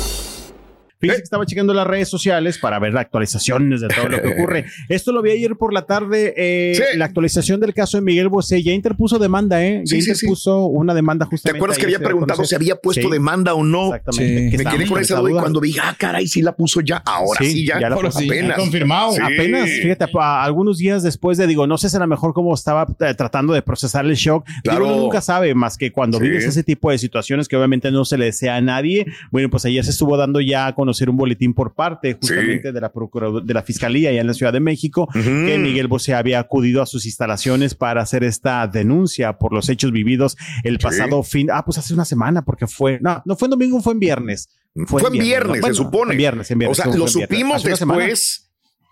Fíjese 1.01 1.19
que 1.21 1.23
estaba 1.23 1.45
checando 1.45 1.73
las 1.73 1.85
redes 1.87 2.07
sociales 2.07 2.57
para 2.59 2.79
ver 2.79 2.93
las 2.93 3.01
actualizaciones 3.01 3.81
de 3.81 3.87
todo 3.89 4.07
lo 4.07 4.21
que 4.21 4.27
ocurre. 4.29 4.65
Esto 4.89 5.11
lo 5.11 5.21
vi 5.21 5.31
ayer 5.31 5.55
por 5.57 5.73
la 5.73 5.81
tarde. 5.85 6.33
eh, 6.37 6.73
Sí. 6.75 6.97
La 6.97 7.05
actualización 7.05 7.59
del 7.59 7.73
caso 7.73 7.97
de 7.97 8.01
Miguel 8.03 8.29
Bosé 8.29 8.61
ya 8.63 8.71
interpuso 8.71 9.19
demanda, 9.19 9.63
¿eh? 9.65 9.81
Ya 9.83 9.95
Sí, 9.95 10.01
sí, 10.01 10.13
sí. 10.15 10.25
interpuso 10.25 10.65
una 10.67 10.93
demanda 10.93 11.25
¿Te 11.25 11.31
justamente. 11.31 11.57
acuerdas 11.57 11.77
que 11.77 11.85
había 11.85 11.99
preguntado 11.99 12.37
conocer. 12.37 12.49
si 12.49 12.55
había 12.63 12.75
puesto 12.75 13.01
Sí, 13.07 13.11
demanda 13.11 13.53
o 13.53 13.63
no? 13.63 13.87
Exactamente. 13.95 14.37
Sí. 14.45 14.51
que 14.51 14.57
Me 14.57 14.63
quedé 14.63 14.77
con 14.85 14.91
con 14.91 15.01
esa 15.01 15.15
duda 15.19 15.31
y 15.31 15.33
cuando 15.33 15.59
vi, 15.59 15.75
ah, 15.81 15.95
caray, 15.97 16.27
sí 16.27 16.41
la 16.41 16.55
puso 16.55 16.81
ya. 16.81 16.97
Ahora 17.05 17.39
sí, 17.43 17.51
Sí, 17.51 17.65
ya. 17.67 17.79
ya 17.79 17.89
la 17.89 17.95
ya 18.01 18.07
apenas. 18.09 18.57
confirmado. 18.57 19.11
Sí. 19.13 19.19
Apenas, 19.23 19.69
fíjate, 19.69 20.05
a- 20.19 20.43
algunos 20.43 20.77
días 20.77 21.01
después 21.03 21.37
de, 21.37 21.47
digo, 21.47 21.65
no 21.67 21.77
sé 21.77 21.89
si 21.89 21.97
a 21.97 21.99
lo 21.99 22.07
mejor 22.07 22.33
cómo 22.33 22.53
estaba 22.53 22.87
eh, 22.99 23.13
tratando 23.15 23.53
de 23.53 23.61
procesar 23.61 24.05
el 24.05 24.15
shock. 24.15 24.45
Digo, 24.47 24.59
Claro. 24.63 24.85
uno 24.87 24.97
nunca 24.97 25.21
sabe 25.21 25.53
más 25.55 25.77
que 25.77 25.91
cuando 25.91 26.17
Sí. 26.19 26.23
vives 26.25 26.45
ese 26.45 26.63
tipo 26.63 26.91
de 26.91 26.97
situaciones 26.97 27.47
que 27.47 27.55
obviamente 27.57 27.89
no 27.91 28.05
se 28.05 28.17
le 28.17 28.25
desea 28.25 28.55
a 28.57 28.61
nadie. 28.61 29.05
Bueno, 29.31 29.49
pues 29.49 29.65
ayer 29.65 29.83
se 29.83 29.91
estuvo 29.91 30.17
dando 30.17 30.41
ya 30.41 30.67
a 30.67 30.73
conocer 30.91 31.09
un 31.09 31.17
boletín 31.17 31.53
por 31.53 31.73
parte 31.73 32.17
justamente 32.19 32.71
de 32.71 32.81
la 32.81 32.91
Procuraduría 32.91 33.45
de 33.45 33.53
la 33.53 33.63
Fiscalía 33.63 34.09
allá 34.09 34.21
en 34.21 34.27
la 34.27 34.33
Ciudad 34.33 34.51
de 34.51 34.59
México 34.59 35.07
que 35.13 35.57
Miguel 35.57 35.87
Bosé 35.87 36.13
había 36.13 36.39
acudido 36.39 36.81
a 36.81 36.85
sus 36.85 37.05
instalaciones 37.05 37.75
para 37.75 38.01
hacer 38.01 38.23
esta 38.23 38.67
denuncia 38.67 39.37
por 39.37 39.53
los 39.53 39.69
hechos 39.69 39.91
vividos 39.91 40.37
el 40.63 40.79
pasado 40.79 41.23
fin. 41.23 41.49
Ah, 41.51 41.63
pues 41.63 41.77
hace 41.77 41.93
una 41.93 42.05
semana 42.05 42.43
porque 42.43 42.67
fue, 42.67 42.99
no, 43.01 43.21
no 43.25 43.37
fue 43.37 43.47
en 43.47 43.51
domingo, 43.51 43.81
fue 43.81 43.93
en 43.93 43.99
viernes. 43.99 44.49
Fue 44.85 45.01
en 45.01 45.13
viernes, 45.13 45.57
¿no? 45.57 45.61
Bueno, 45.61 45.75
se 45.75 45.83
supone. 45.83 46.11
En 46.11 46.17
viernes, 46.17 46.51
en 46.51 46.59
viernes. 46.59 46.79
O 46.79 46.83
sea, 46.83 46.93
lo 46.93 47.07
supimos 47.07 47.61
semana. 47.61 48.05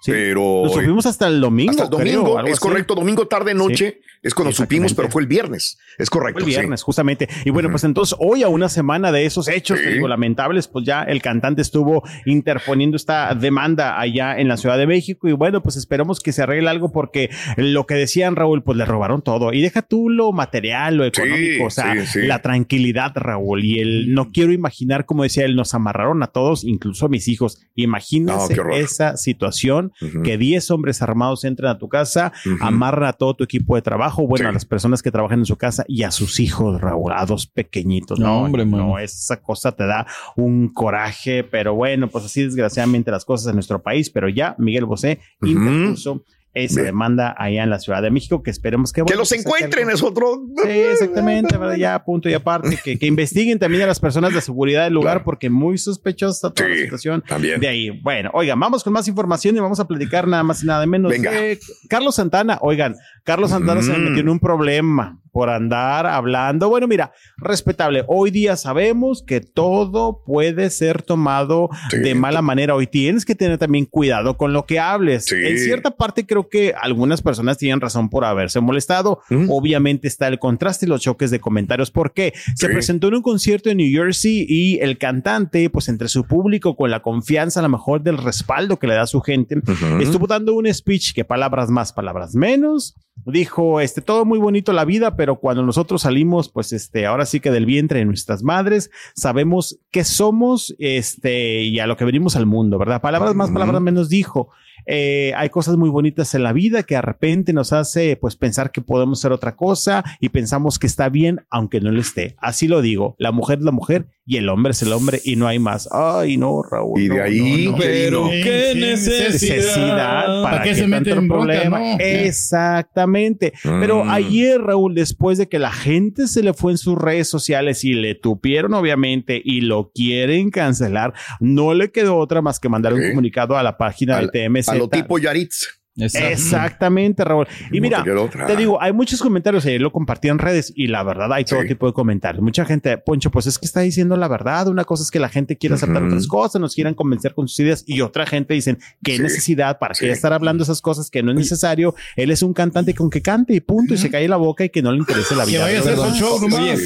Sí. 0.02 0.12
pero. 0.12 0.64
Lo 0.66 0.70
supimos 0.70 1.06
hasta 1.06 1.28
el 1.28 1.42
domingo. 1.42 1.72
hasta 1.72 1.84
el 1.84 1.90
domingo, 1.90 2.36
creo, 2.36 2.46
es 2.48 2.54
así. 2.54 2.62
correcto. 2.62 2.96
Domingo, 2.96 3.28
tarde, 3.28 3.54
noche, 3.54 4.02
es 4.22 4.34
cuando 4.34 4.52
supimos, 4.54 4.94
pero 4.94 5.10
fue 5.10 5.22
el 5.22 5.28
viernes. 5.28 5.78
Es 5.98 6.10
correcto. 6.10 6.40
Fue 6.40 6.50
el 6.50 6.54
sí. 6.54 6.60
viernes, 6.60 6.84
justamente. 6.84 7.28
Y 7.46 7.50
bueno, 7.50 7.70
pues 7.70 7.84
entonces 7.84 8.18
hoy 8.20 8.44
a 8.44 8.50
una 8.50 8.70
semana 8.70 9.12
de 9.12 9.26
esos 9.26 9.48
hechos, 9.48 9.80
digo, 9.80 10.08
lamentables, 10.08 10.68
pues 10.68 10.86
ya 10.86 11.04
el 11.04 11.22
cantante 11.22 11.62
estuvo 11.62 12.04
interponiendo 12.26 12.98
esta 12.98 13.34
demanda 13.36 14.00
allá 14.00 14.38
en 14.38 14.48
la 14.48 14.58
Ciudad 14.58 14.78
de 14.78 14.88
México 14.88 15.28
y 15.28 15.34
bueno, 15.34 15.62
pues 15.62 15.76
esperamos 15.76 16.20
que 16.20 16.32
se 16.32 16.44
arregle 16.44 16.70
algo 16.70 16.92
porque 16.92 17.30
lo 17.58 17.86
que 17.86 17.96
decían 17.96 18.36
Raúl, 18.36 18.64
pues 18.64 18.78
le 18.78 18.86
robaron 18.86 19.22
todo. 19.22 19.54
Y 19.54 19.62
deja 19.62 19.82
tú 19.82 20.10
lo 20.10 20.32
material, 20.32 20.96
lo 20.96 21.06
económico, 21.06 21.66
o 21.66 21.70
sea, 21.70 21.96
la 22.16 22.42
tranquilidad, 22.42 23.12
Raúl. 23.16 23.64
Y 23.64 23.80
el 23.80 24.14
no 24.14 24.32
quiero 24.32 24.52
imaginar, 24.52 25.06
como 25.06 25.24
decía 25.24 25.46
él, 25.46 25.56
nos 25.56 25.74
amarraron 25.74 26.24
a 26.24 26.28
todos, 26.28 26.64
incluso 26.64 27.06
a 27.06 27.10
mis 27.10 27.28
hijos. 27.28 27.62
Imagínense 27.76 28.56
esa 28.74 29.18
situación 29.18 29.89
Que 30.24 30.38
10 30.38 30.72
hombres 30.72 31.02
armados 31.02 31.44
entran 31.44 31.72
a 31.76 31.78
tu 31.78 31.90
casa, 31.90 32.32
Ujú. 32.46 32.58
amarran 32.64 33.10
a 33.10 33.14
todo 33.14 33.34
tu 33.36 33.44
equipo 33.44 33.76
de 33.76 33.82
trabajo, 33.82 34.26
bueno, 34.28 34.46
Sí. 34.46 34.50
a 34.50 34.52
las 34.54 34.66
personas 34.66 35.02
que 35.02 35.12
trabajan 35.12 35.40
en 35.40 35.46
su 35.46 35.56
casa 35.58 35.84
y 35.88 36.04
a 36.04 36.12
sus 36.12 36.40
hijos, 36.40 36.80
Raúl, 36.82 37.12
a 37.14 37.26
dos 37.26 37.48
pequeñitos. 37.48 38.20
No, 38.20 38.28
No, 38.28 38.42
hombre, 38.44 38.66
no, 38.66 38.72
mano. 38.78 39.00
esa 39.00 39.42
cosa 39.42 39.72
te 39.72 39.86
da 39.86 40.06
un 40.36 40.70
coraje, 40.74 41.44
pero 41.44 41.74
bueno, 41.76 42.08
pues 42.10 42.26
así 42.26 42.44
desgraciadamente 42.44 43.12
las 43.12 43.26
cosas 43.26 43.48
en 43.50 43.56
nuestro 43.56 43.82
país, 43.82 44.10
pero 44.10 44.30
ya 44.30 44.56
Miguel 44.58 44.86
Bosé 44.86 45.20
interpuso 45.42 46.24
esa 46.54 46.76
Bien. 46.82 46.86
demanda 46.88 47.36
allá 47.38 47.64
en 47.64 47.70
la 47.70 47.80
Ciudad 47.80 48.02
de 48.02 48.10
México, 48.12 48.42
que 48.42 48.50
esperemos 48.52 48.92
que... 48.92 49.04
Los 49.16 49.32
encuentren 49.32 49.90
es 49.90 50.02
otro. 50.02 50.42
Sí, 50.64 50.70
exactamente, 50.70 51.56
¿verdad? 51.58 51.76
ya 51.76 52.04
punto 52.04 52.28
y 52.30 52.34
aparte, 52.34 52.78
que, 52.84 52.98
que 52.98 53.06
investiguen 53.06 53.60
también 53.60 53.84
a 53.84 53.86
las 53.86 54.00
personas 54.00 54.34
de 54.34 54.42
seguridad 54.42 54.86
del 54.86 54.94
lugar, 54.94 55.10
Claro. 55.18 55.26
porque 55.26 55.50
muy 55.50 55.78
sospechosa 55.78 56.52
toda 56.52 56.70
la 56.70 56.76
situación 56.76 57.24
también. 57.28 57.60
de 57.60 57.68
ahí. 57.68 57.90
Bueno, 58.02 58.32
oigan, 58.34 58.60
vamos 58.60 58.84
con 58.84 58.94
más 58.94 59.08
información 59.08 59.56
y 59.58 59.60
vamos 59.60 59.80
a 59.80 59.88
platicar 59.88 60.28
nada 60.28 60.44
más 60.44 60.64
y 60.64 60.66
nada 60.66 60.86
menos 60.86 61.12
Venga. 61.12 61.32
de 61.32 61.60
Carlos 61.88 62.16
Santana. 62.16 62.58
Oigan, 62.62 62.96
Carlos 63.24 63.52
Santana 63.52 63.82
se 63.82 63.92
Mm. 63.92 64.04
metió 64.06 64.22
en 64.22 64.30
un 64.30 64.40
problema 64.40 65.20
por 65.32 65.50
andar 65.50 66.06
hablando. 66.06 66.70
Bueno, 66.70 66.88
mira, 66.88 67.12
respetable. 67.38 68.04
Hoy 68.08 68.32
día 68.32 68.56
sabemos 68.56 69.24
que 69.26 69.42
todo 69.42 70.24
puede 70.26 70.70
ser 70.70 71.02
tomado 71.02 71.70
Sí. 71.90 71.98
de 72.00 72.16
mala 72.16 72.42
manera. 72.42 72.76
Hoy 72.76 72.88
tienes 72.88 73.26
que 73.26 73.36
tener 73.36 73.58
también 73.58 73.86
cuidado 73.86 74.38
con 74.38 74.54
lo 74.54 74.66
que 74.66 74.80
hables. 74.80 75.26
Sí. 75.26 75.36
En 75.36 75.58
cierta 75.58 75.92
parte 75.92 76.26
creo 76.26 76.50
que 76.50 76.74
algunas 76.80 77.22
personas 77.22 77.58
tienen 77.58 77.82
razón 77.82 78.10
por 78.10 78.26
haberse 78.26 78.60
molestado. 78.60 79.22
Mm. 79.30 79.46
Obviamente 79.50 80.08
está 80.08 80.28
el 80.28 80.40
contraste 80.40 80.86
y 80.86 80.90
los 80.90 81.02
choques 81.02 81.32
de 81.32 81.40
comentarios. 81.40 81.92
¿Por 81.92 82.14
qué? 82.14 82.34
Se 82.56 82.68
Sí. 82.68 82.74
presentó 82.74 83.08
en 83.08 83.16
un 83.16 83.22
concierto 83.22 83.70
en 83.70 83.78
New 83.78 83.92
Jersey 83.92 84.46
y 84.48 84.80
el 84.80 84.98
cantante, 84.98 85.70
pues 85.70 85.90
entre 85.90 86.08
su 86.08 86.26
público, 86.26 86.76
con 86.76 86.92
la 86.92 87.02
confianza 87.02 87.60
a 87.60 87.64
lo 87.64 87.70
mejor 87.70 88.02
del 88.02 88.18
respaldo 88.18 88.78
que 88.80 88.88
le 88.88 88.96
da 88.96 89.08
su 89.08 89.22
gente, 89.22 89.58
Ujú. 89.58 90.00
estuvo 90.02 90.28
dando 90.28 90.54
un 90.54 90.72
speech 90.74 91.14
que 91.14 91.26
palabras 91.26 91.70
más, 91.70 91.94
palabras 91.94 92.36
menos. 92.36 92.96
Dijo, 93.26 93.80
este, 93.82 94.02
todo 94.02 94.26
muy 94.26 94.40
bonito 94.40 94.74
la 94.74 94.86
vida, 94.86 95.16
pero 95.16 95.38
cuando 95.38 95.64
nosotros 95.64 96.02
salimos, 96.04 96.50
pues, 96.50 96.74
este, 96.74 97.06
ahora 97.06 97.26
sí 97.26 97.40
que 97.40 97.52
del 97.52 97.66
vientre 97.66 98.00
de 98.00 98.06
nuestras 98.06 98.44
madres, 98.44 98.90
sabemos 99.16 99.80
qué 99.92 100.04
somos, 100.04 100.76
este, 100.80 101.64
y 101.64 101.80
a 101.80 101.88
lo 101.88 101.98
que 101.98 102.06
venimos 102.06 102.36
al 102.36 102.46
mundo, 102.46 102.78
¿verdad? 102.78 103.02
Palabras 103.02 103.36
más, 103.36 103.52
palabras 103.52 103.82
menos 103.82 104.10
dijo. 104.10 104.50
Eh, 104.86 105.34
hay 105.36 105.50
cosas 105.50 105.78
muy 105.78 105.90
bonitas 105.90 106.34
en 106.36 106.44
la 106.44 106.54
vida 106.54 106.84
que 106.84 106.96
de 106.96 107.02
repente 107.02 107.54
nos 107.54 107.74
hace, 107.74 108.16
pues, 108.18 108.36
pensar 108.36 108.72
que 108.72 108.82
podemos 108.82 109.20
ser 109.22 109.32
otra 109.32 109.56
cosa 109.56 110.04
y 110.20 110.30
pensamos 110.30 110.80
que 110.80 110.88
está 110.88 111.10
bien, 111.10 111.42
aunque 111.50 111.82
no 111.82 111.92
lo 111.92 112.00
esté. 112.02 112.36
Así 112.40 112.68
lo 112.68 112.82
digo. 112.82 113.16
La 113.20 113.32
mujer 113.32 113.60
es 113.60 113.66
la 113.66 113.72
mujer 113.72 114.08
y 114.26 114.38
el 114.38 114.48
hombre 114.50 114.72
es 114.72 114.82
el 114.84 114.94
hombre 114.94 115.20
y 115.24 115.36
no 115.36 115.48
hay 115.48 115.60
más. 115.60 115.90
Ay, 115.92 116.38
no, 116.38 116.62
Raúl. 116.64 117.02
Y 117.02 117.08
de 117.08 117.16
no, 117.18 117.24
ahí, 117.24 117.66
no, 117.66 117.72
no. 117.72 117.78
Pero 117.78 118.30
qué 118.30 118.74
necesidad. 118.76 119.30
necesidad 119.56 120.26
para 120.44 120.50
¿Para 120.60 120.64
qué 120.64 120.76
se 120.76 120.88
mete 120.88 121.12
en 121.12 121.28
problema. 121.28 121.80
no? 121.80 121.98
Exactamente. 122.00 123.54
Pero 123.64 124.04
Mm. 124.04 124.10
ayer, 124.10 124.62
Raúl, 124.62 124.96
después 124.96 125.38
de 125.38 125.48
que 125.48 125.60
la 125.60 125.72
gente 125.72 126.28
se 126.28 126.44
le 126.44 126.54
fue 126.54 126.72
en 126.72 126.78
sus 126.78 126.98
redes 126.98 127.28
sociales 127.28 127.84
y 127.84 127.94
le 127.94 128.16
tupieron, 128.16 128.74
obviamente, 128.74 129.42
y 129.44 129.62
lo 129.62 129.92
quieren 129.94 130.50
cancelar, 130.52 131.14
no 131.40 131.74
le 131.74 131.92
quedó 131.92 132.18
otra 132.18 132.42
más 132.42 132.60
que 132.60 132.70
mandar 132.70 132.94
un 132.94 133.02
comunicado 133.10 133.58
a 133.58 133.64
la 133.64 133.78
página 133.78 134.18
Al- 134.18 134.28
de 134.28 134.32
TMZ. 134.32 134.70
A 134.80 134.84
lo 134.84 134.90
tipo 134.90 135.20
Yaritz. 135.20 135.79
Exacto. 136.04 136.28
Exactamente, 136.30 137.24
Raúl. 137.24 137.48
Y 137.72 137.78
No 137.78 137.82
mira, 137.82 138.04
te 138.48 138.56
digo, 138.56 138.82
hay 138.82 138.94
muchos 138.94 139.22
comentarios, 139.22 139.66
ayer 139.66 139.82
lo 139.82 139.92
compartí 139.92 140.28
en 140.28 140.40
redes 140.40 140.72
y 140.76 140.88
la 140.88 141.04
verdad 141.04 141.32
hay 141.34 141.46
todo 141.46 141.62
Sí. 141.62 141.68
tipo 141.68 141.88
de 141.88 141.94
comentarios. 141.94 142.42
Mucha 142.44 142.66
gente, 142.66 142.98
Poncho, 142.98 143.32
pues 143.32 143.46
es 143.48 143.58
que 143.58 143.66
está 143.66 143.82
diciendo 143.82 144.16
la 144.18 144.28
verdad. 144.28 144.68
Una 144.68 144.84
cosa 144.86 145.04
es 145.04 145.12
que 145.12 145.20
la 145.20 145.30
gente 145.30 145.58
quiere 145.58 145.76
aceptar 145.76 146.04
otras 146.04 146.28
cosas, 146.28 146.60
nos 146.62 146.76
quieran 146.76 146.94
convencer 146.94 147.34
con 147.34 147.48
sus 147.48 147.60
ideas 147.60 147.84
y 147.88 148.02
otra 148.02 148.26
gente 148.26 148.54
dicen 148.54 148.78
qué 149.04 149.18
Sí. 149.18 149.22
necesidad 149.22 149.80
para 149.80 149.94
Sí. 149.94 150.06
qué 150.06 150.12
estar 150.12 150.34
hablando 150.34 150.64
esas 150.64 150.82
cosas 150.82 151.10
que 151.10 151.24
no 151.24 151.32
es 151.32 151.38
necesario. 151.38 151.96
Él 152.16 152.32
es 152.32 152.42
un 152.44 152.54
cantante 152.54 152.94
con 152.94 153.10
que 153.10 153.22
cante 153.22 153.54
y 153.54 153.60
punto 153.60 153.94
y 153.94 153.98
se 153.98 154.10
cae 154.10 154.28
la 154.28 154.38
boca 154.38 154.64
y 154.66 154.70
que 154.70 154.82
no 154.82 154.92
le 154.92 155.00
interese 155.00 155.36
la 155.36 155.46
Que 155.46 155.52
vida. 155.52 155.62
vaya 155.64 155.80
a 155.80 156.14
show 156.16 156.40
nomás. 156.42 156.80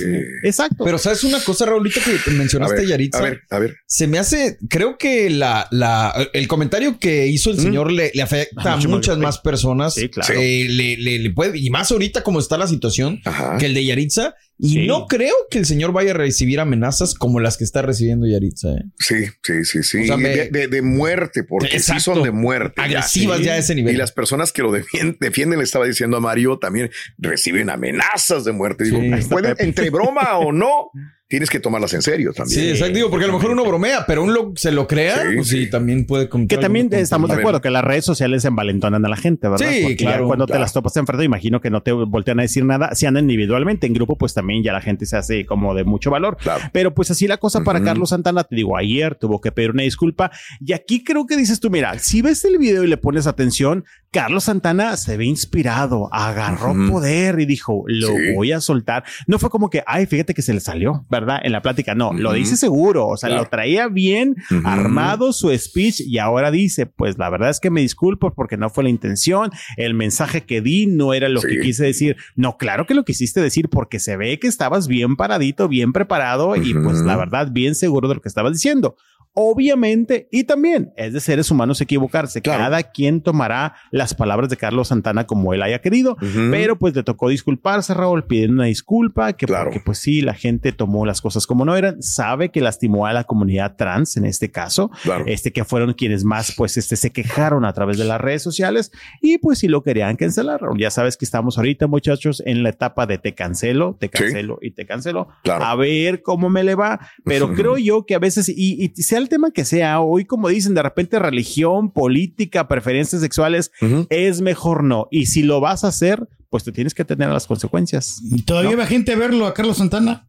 Exacto. 0.43 0.84
Pero 0.84 0.98
sabes 0.98 1.24
una 1.24 1.39
cosa, 1.39 1.65
Raulito, 1.65 2.00
que 2.03 2.12
te 2.17 2.32
A 2.32 2.34
mencionaste 2.34 2.75
ver, 2.82 2.88
Yaritza. 2.88 3.20
a 3.20 3.22
ver, 3.22 3.41
a 3.50 3.60
ver. 3.60 3.75
Se 3.86 4.08
me 4.08 4.20
hace, 4.20 4.58
creo 4.70 4.98
que 4.98 5.29
la, 5.29 5.67
la, 5.72 6.13
el 6.34 6.48
comentario 6.48 6.98
que 7.00 7.27
hizo 7.27 7.50
el 7.51 7.58
Mm. 7.58 7.62
señor 7.62 7.91
le, 7.91 8.12
le 8.13 8.22
afecta 8.22 8.75
Mucho 8.75 8.89
muchas 9.12 9.17
más 9.19 9.38
personas. 9.39 9.93
Sí, 9.95 10.10
claro. 10.10 10.33
Eh, 10.36 10.65
le, 10.69 10.98
le- 10.98 11.19
le 11.19 11.29
puede, 11.31 11.57
y 11.60 11.69
más 11.69 11.91
ahorita 11.91 12.24
como 12.24 12.39
está 12.39 12.57
la 12.57 12.67
situación, 12.67 13.22
Ajá. 13.25 13.57
que 13.57 13.65
el 13.67 13.74
de 13.74 13.86
Yaritza. 13.86 14.36
Y 14.60 14.69
Sí. 14.69 14.88
no 14.88 15.07
creo 15.07 15.33
que 15.50 15.57
el 15.60 15.65
señor 15.65 15.91
vaya 15.93 16.12
a 16.12 16.13
recibir 16.13 16.60
amenazas 16.60 17.15
como 17.15 17.39
las 17.39 17.57
que 17.57 17.63
está 17.63 17.81
recibiendo 17.81 18.27
Yaritza. 18.27 18.69
¿eh? 18.74 18.83
Sí, 19.00 19.15
sí, 19.41 19.65
sí, 19.65 19.83
sí. 19.83 20.03
O 20.03 20.05
sea, 20.05 20.17
me- 20.17 20.29
de, 20.29 20.50
de- 20.50 20.67
de 20.67 20.81
muerte, 20.81 21.43
porque 21.43 21.79
sí 21.79 22.00
son 22.00 22.24
de 22.24 22.31
muerte. 22.31 22.75
ya. 22.77 22.83
Agresivas 22.83 23.39
Sí. 23.39 23.43
ya 23.45 23.53
a 23.53 23.57
ese 23.57 23.75
nivel. 23.75 23.93
Y 23.95 23.98
las 23.98 24.12
personas 24.12 24.51
que 24.53 24.62
lo 24.62 24.72
defien- 24.72 25.17
defienden, 25.19 25.60
le 25.60 25.65
estaba 25.65 25.86
diciendo 25.86 26.17
a 26.17 26.19
Mario, 26.19 26.60
también 26.60 26.91
reciben 27.17 27.69
amenazas 27.69 28.45
de 28.45 28.51
muerte. 28.51 28.86
Digo, 28.86 29.00
Sí. 29.01 29.27
pueden, 29.29 29.55
entre 29.60 29.89
broma 29.89 30.38
o 30.38 30.51
no, 30.51 30.91
tienes 31.27 31.50
que 31.50 31.60
tomarlas 31.60 31.91
en 31.95 32.03
serio 32.03 32.31
también. 32.31 32.60
Sí, 32.62 32.69
exacto. 32.69 32.93
Digo, 32.93 33.10
porque 33.10 33.24
a 33.25 33.27
lo 33.27 33.33
mejor 33.33 33.51
uno 33.51 33.65
bromea, 33.65 34.05
pero 34.05 34.22
uno 34.24 34.53
se 34.55 34.72
lo 34.72 34.88
crea. 34.88 35.15
Sí, 35.15 35.36
pues 35.36 35.48
sí, 35.48 35.63
sí. 35.65 35.69
también 35.72 36.05
puede 36.05 36.29
contar. 36.29 36.55
Que 36.60 36.62
también 36.62 36.89
estamos 36.93 37.27
de 37.31 37.38
acuerdo 37.38 37.60
que 37.60 37.72
las 37.72 37.83
redes 37.83 38.05
sociales 38.05 38.45
envalentonan 38.45 39.03
a 39.03 39.10
la 39.10 39.15
gente, 39.17 39.48
¿verdad? 39.50 39.67
Sí, 39.67 39.79
Porque 39.81 39.95
claro, 39.95 40.27
cuando 40.27 40.45
te 40.45 40.60
las 40.60 40.74
topas 40.74 40.95
enfrente, 40.95 41.25
imagino 41.25 41.60
que 41.60 41.72
no 41.72 41.81
te 41.81 41.91
voltean 41.91 42.38
a 42.39 42.43
decir 42.43 42.63
nada. 42.65 42.93
Si 42.93 43.07
andan 43.07 43.24
individualmente, 43.24 43.88
en 43.88 43.93
grupo, 43.93 44.15
pues 44.15 44.36
también 44.36 44.43
ya 44.64 44.74
la 44.74 44.82
gente 44.82 45.06
se 45.06 45.18
hace 45.18 45.46
como 45.46 45.74
de 45.74 45.84
mucho 45.84 46.12
valor. 46.12 46.38
Claro. 46.38 46.64
Pero 46.72 46.94
pues 46.94 47.12
así 47.12 47.28
la 47.28 47.38
cosa 47.38 47.64
para. 47.64 47.84
Carlos 47.84 48.10
Santana, 48.10 48.44
te 48.44 48.56
digo, 48.56 48.78
ayer 48.78 49.16
tuvo 49.16 49.42
que 49.42 49.52
pedir 49.52 49.72
una 49.72 49.84
disculpa. 49.84 50.32
Y 50.60 50.74
aquí 50.74 51.04
creo 51.04 51.26
que 51.26 51.36
dices 51.36 51.60
tú, 51.60 51.70
mira, 51.70 51.98
si 52.00 52.22
ves 52.22 52.46
el 52.46 52.58
video 52.58 52.84
y 52.84 52.88
le 52.88 52.98
pones 52.98 53.28
atención, 53.28 53.84
Carlos 54.13 54.43
Santana 54.46 54.96
se 54.96 55.17
ve 55.17 55.25
inspirado, 55.25 56.08
agarró 56.13 56.74
poder 56.88 57.39
y 57.39 57.46
dijo, 57.48 57.84
lo 57.88 58.08
Sí. 58.08 58.13
voy 58.36 58.51
a 58.51 58.62
soltar. 58.62 59.03
No 59.27 59.39
fue 59.39 59.50
como 59.50 59.70
que, 59.72 59.84
ay, 59.88 60.05
fíjate 60.05 60.34
que 60.36 60.43
se 60.43 60.53
le 60.53 60.60
salió, 60.60 61.05
¿verdad? 61.10 61.39
En 61.43 61.51
la 61.51 61.62
plática, 61.63 61.96
no, 61.96 62.13
lo 62.13 62.32
dice 62.34 62.55
seguro, 62.55 63.08
o 63.08 63.17
sea, 63.17 63.29
Claro. 63.29 63.43
lo 63.43 63.50
traía 63.50 63.88
bien 63.88 64.36
armado 64.63 65.34
su 65.34 65.50
speech 65.58 66.01
y 66.01 66.20
ahora 66.20 66.51
dice, 66.51 66.86
pues 66.86 67.17
la 67.17 67.29
verdad 67.29 67.50
es 67.50 67.60
que 67.60 67.72
me 67.72 67.82
disculpo 67.82 68.34
porque 68.36 68.55
no 68.55 68.70
fue 68.70 68.84
la 68.84 68.91
intención, 68.91 69.50
el 69.77 69.93
mensaje 69.96 70.41
que 70.41 70.62
di 70.62 70.86
no 70.86 71.13
era 71.13 71.27
lo 71.27 71.41
Sí. 71.41 71.48
que 71.48 71.60
quise 71.62 71.84
decir. 71.84 72.15
No, 72.36 72.58
claro 72.58 72.86
que 72.86 72.93
lo 72.93 73.03
quisiste 73.05 73.41
decir 73.41 73.67
porque 73.70 74.00
se 74.00 74.15
ve 74.15 74.38
que 74.39 74.48
estabas 74.48 74.88
bien 74.88 75.15
paradito, 75.15 75.67
bien 75.67 75.91
preparado 75.91 76.55
y 76.55 76.74
pues 76.75 77.00
la 77.00 77.17
verdad 77.17 77.50
bien 77.51 77.74
seguro 77.74 78.08
de 78.08 78.15
lo 78.15 78.22
que 78.22 78.29
estabas 78.29 78.53
diciendo. 78.53 78.96
Obviamente, 79.36 80.28
y 80.32 80.44
también 80.44 80.94
es 80.96 81.12
de 81.12 81.20
seres 81.20 81.50
humanos 81.50 81.82
equivocarse. 81.82 82.44
Cada 82.44 82.84
quien 82.84 83.22
tomará 83.22 83.74
las 83.90 84.13
palabras 84.13 84.48
de 84.48 84.58
Carlos 84.58 84.90
Santana 84.90 85.25
como 85.25 85.56
él 85.56 85.63
haya 85.63 85.82
querido, 85.82 86.18
pero 86.52 86.78
pues 86.78 86.96
le 86.96 87.02
tocó 87.02 87.30
disculparse, 87.30 87.96
Raúl, 87.96 88.25
pidiendo 88.25 88.58
una 88.58 88.66
disculpa, 88.66 89.34
que 89.34 89.48
porque 89.48 89.80
pues 89.80 89.98
sí, 89.98 90.22
la 90.22 90.36
gente 90.36 90.72
tomó 90.72 91.08
las 91.08 91.20
cosas 91.20 91.48
como 91.48 91.66
no 91.66 91.75
eran, 91.75 92.04
sabe 92.04 92.50
que 92.50 92.62
lastimó 92.62 93.08
a 93.08 93.13
la 93.13 93.24
comunidad 93.24 93.75
trans 93.75 94.18
en 94.18 94.25
este 94.25 94.52
caso, 94.52 94.92
este 95.25 95.52
que 95.52 95.63
fueron 95.63 95.94
quienes 95.94 96.24
más 96.24 96.54
pues 96.56 96.78
este 96.78 96.96
se 96.96 97.12
quejaron 97.12 97.66
a 97.66 97.74
través 97.74 97.98
de 97.98 98.06
las 98.06 98.22
redes 98.22 98.44
sociales. 98.44 98.92
Y 99.20 99.40
pues 99.40 99.58
si 99.58 99.68
lo 99.68 99.82
querían 99.82 100.16
cancelar, 100.16 100.62
Raúl. 100.62 100.80
Ya 100.80 100.92
sabes 100.92 101.18
que 101.18 101.25
estamos 101.25 101.58
ahorita, 101.58 101.88
muchachos, 101.88 102.44
en 102.46 102.62
la 102.62 102.70
etapa 102.70 103.08
de 103.08 103.18
te 103.18 103.34
cancelo, 103.34 103.98
te 104.00 104.10
cancelo 104.10 104.60
y 104.62 104.72
te 104.72 104.86
cancelo. 104.86 105.30
A 105.50 105.75
ver 105.75 106.22
cómo 106.22 106.50
me 106.50 106.63
le 106.63 106.75
va, 106.75 107.00
pero 107.25 107.56
creo 107.56 107.80
yo 107.80 108.06
que 108.06 108.13
a 108.13 108.20
veces, 108.20 108.48
y, 108.48 108.92
y 108.96 109.02
sea 109.02 109.23
el 109.24 109.30
tema 109.30 109.51
que 109.51 109.65
sea, 109.65 110.01
hoy 110.01 110.25
como 110.25 110.50
dicen, 110.50 110.75
de 110.75 110.84
repente 110.84 111.18
religión, 111.18 111.92
política, 111.92 112.68
preferencias 112.68 113.22
sexuales, 113.22 113.72
es 114.10 114.42
mejor 114.42 114.84
no. 114.84 115.08
Y 115.10 115.25
si 115.25 115.42
lo 115.42 115.60
vas 115.60 115.84
a 115.84 115.88
hacer, 115.88 116.27
pues 116.50 116.63
te 116.63 116.72
tienes 116.72 116.94
que 116.94 117.03
tener 117.03 117.30
las 117.30 117.48
consecuencias. 117.48 118.22
¿Y 118.24 118.44
todavía 118.44 118.75
va 118.75 118.86
gente 118.86 119.13
a 119.13 119.15
verlo 119.15 119.48
a 119.48 119.56
Carlos 119.56 119.77
Santana? 119.77 120.27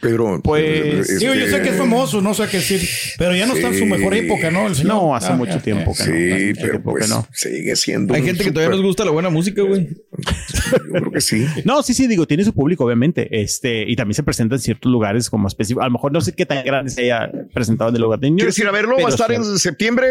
Pero, 0.00 0.40
pues. 0.44 1.18
Sí, 1.18 1.24
yo 1.24 1.32
sé 1.32 1.62
que 1.62 1.70
es 1.70 1.76
famoso, 1.76 2.20
no 2.20 2.34
sé 2.34 2.46
qué 2.48 2.58
decir. 2.58 2.80
Pero 3.18 3.34
ya 3.34 3.46
no 3.46 3.54
está 3.54 3.68
en 3.68 3.78
su 3.78 3.86
mejor 3.86 4.14
época, 4.14 4.50
¿no? 4.50 4.66
El 4.66 4.74
señor. 4.74 4.94
No, 4.94 5.16
hace 5.16 5.32
mucho 5.32 5.58
tiempo 5.60 5.94
que 5.94 6.02
sí, 6.02 6.10
no. 6.10 6.36
Sí, 6.36 6.52
pero 6.60 6.82
pues 6.82 7.08
no. 7.08 7.26
sigue 7.32 7.76
siendo. 7.76 8.14
Hay 8.14 8.22
gente 8.22 8.44
que 8.44 8.50
todavía 8.50 8.76
nos 8.76 8.84
gusta 8.84 9.04
la 9.04 9.10
buena 9.10 9.30
música, 9.30 9.62
güey. 9.62 9.88
Yo 10.72 10.92
creo 10.92 11.12
que 11.12 11.20
sí. 11.20 11.46
No, 11.64 11.82
sí, 11.82 11.94
sí, 11.94 12.06
digo, 12.06 12.26
tiene 12.26 12.44
su 12.44 12.52
público, 12.52 12.84
obviamente. 12.84 13.40
Este, 13.40 13.84
y 13.88 13.96
también 13.96 14.14
se 14.14 14.22
presenta 14.22 14.56
en 14.56 14.60
ciertos 14.60 14.90
lugares 14.90 15.30
como 15.30 15.48
específicos. 15.48 15.82
A 15.82 15.86
lo 15.86 15.92
mejor 15.92 16.12
no 16.12 16.20
sé 16.20 16.32
qué 16.32 16.46
tan 16.46 16.64
grande 16.64 16.90
se 16.90 17.02
haya 17.02 17.30
presentado 17.54 17.90
en 17.90 17.96
el 17.96 18.02
lugar 18.02 18.20
de 18.20 18.30
New 18.30 18.38
¿Quieres 18.38 18.58
ir 18.58 18.66
a 18.66 18.72
verlo? 18.72 18.96
Va 18.96 19.08
a 19.08 19.10
estar 19.10 19.32
en 19.32 19.58
septiembre, 19.58 20.06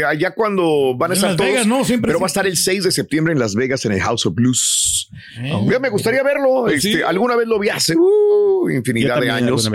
eh, 0.00 0.04
allá 0.04 0.34
cuando 0.34 0.96
van 0.96 1.10
a 1.10 1.14
estar 1.14 1.30
Las 1.30 1.36
todos. 1.36 1.50
Vegas, 1.50 1.66
¿no? 1.66 1.84
Siempre 1.84 2.08
pero 2.08 2.18
sí. 2.18 2.22
va 2.22 2.26
a 2.26 2.28
estar 2.28 2.46
el 2.46 2.56
6 2.56 2.84
de 2.84 2.90
septiembre 2.90 3.32
en 3.32 3.38
Las 3.38 3.54
Vegas 3.54 3.84
en 3.84 3.92
el 3.92 4.00
House 4.00 4.26
of 4.26 4.34
Blues. 4.34 5.10
Eh. 5.38 5.52
Ya 5.70 5.78
me 5.78 5.88
gustaría 5.88 6.22
verlo. 6.22 6.68
Este, 6.68 7.04
Alguna 7.04 7.36
vez 7.36 7.46
lo 7.46 7.58
vi 7.58 7.68
hace 7.68 7.96
uh, 7.96 8.57
infinidad 8.70 9.20
de 9.20 9.30
años. 9.30 9.70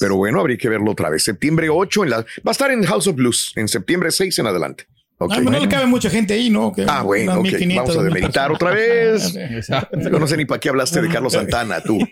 Pero 0.00 0.16
bueno, 0.16 0.40
habría 0.40 0.56
que 0.56 0.68
verlo 0.68 0.92
otra 0.92 1.10
vez. 1.10 1.24
Septiembre 1.24 1.68
8 1.68 2.04
en 2.04 2.10
la, 2.10 2.16
va 2.18 2.24
a 2.46 2.50
estar 2.50 2.70
en 2.70 2.82
House 2.84 3.06
of 3.06 3.16
Blues 3.16 3.52
en 3.56 3.68
septiembre 3.68 4.10
6 4.10 4.38
en 4.38 4.46
adelante. 4.46 4.86
Ok. 5.20 5.32
Ah, 5.32 5.36
pero 5.38 5.50
no 5.50 5.58
le 5.58 5.68
cabe 5.68 5.86
mucha 5.86 6.08
gente 6.08 6.34
ahí, 6.34 6.48
¿no? 6.48 6.72
Que 6.72 6.84
Ah, 6.88 7.02
bueno, 7.02 7.32
unas 7.32 7.38
ok. 7.38 7.44
1500, 7.44 7.76
Vamos 7.88 8.00
a 8.00 8.04
demeritar 8.04 8.52
otra 8.52 8.70
vez. 8.70 9.34
Yo 9.92 10.18
no 10.18 10.26
sé 10.28 10.36
ni 10.36 10.44
para 10.44 10.60
qué 10.60 10.68
hablaste 10.68 11.02
de 11.02 11.08
Carlos 11.08 11.32
Santana, 11.32 11.80
tú. 11.82 11.98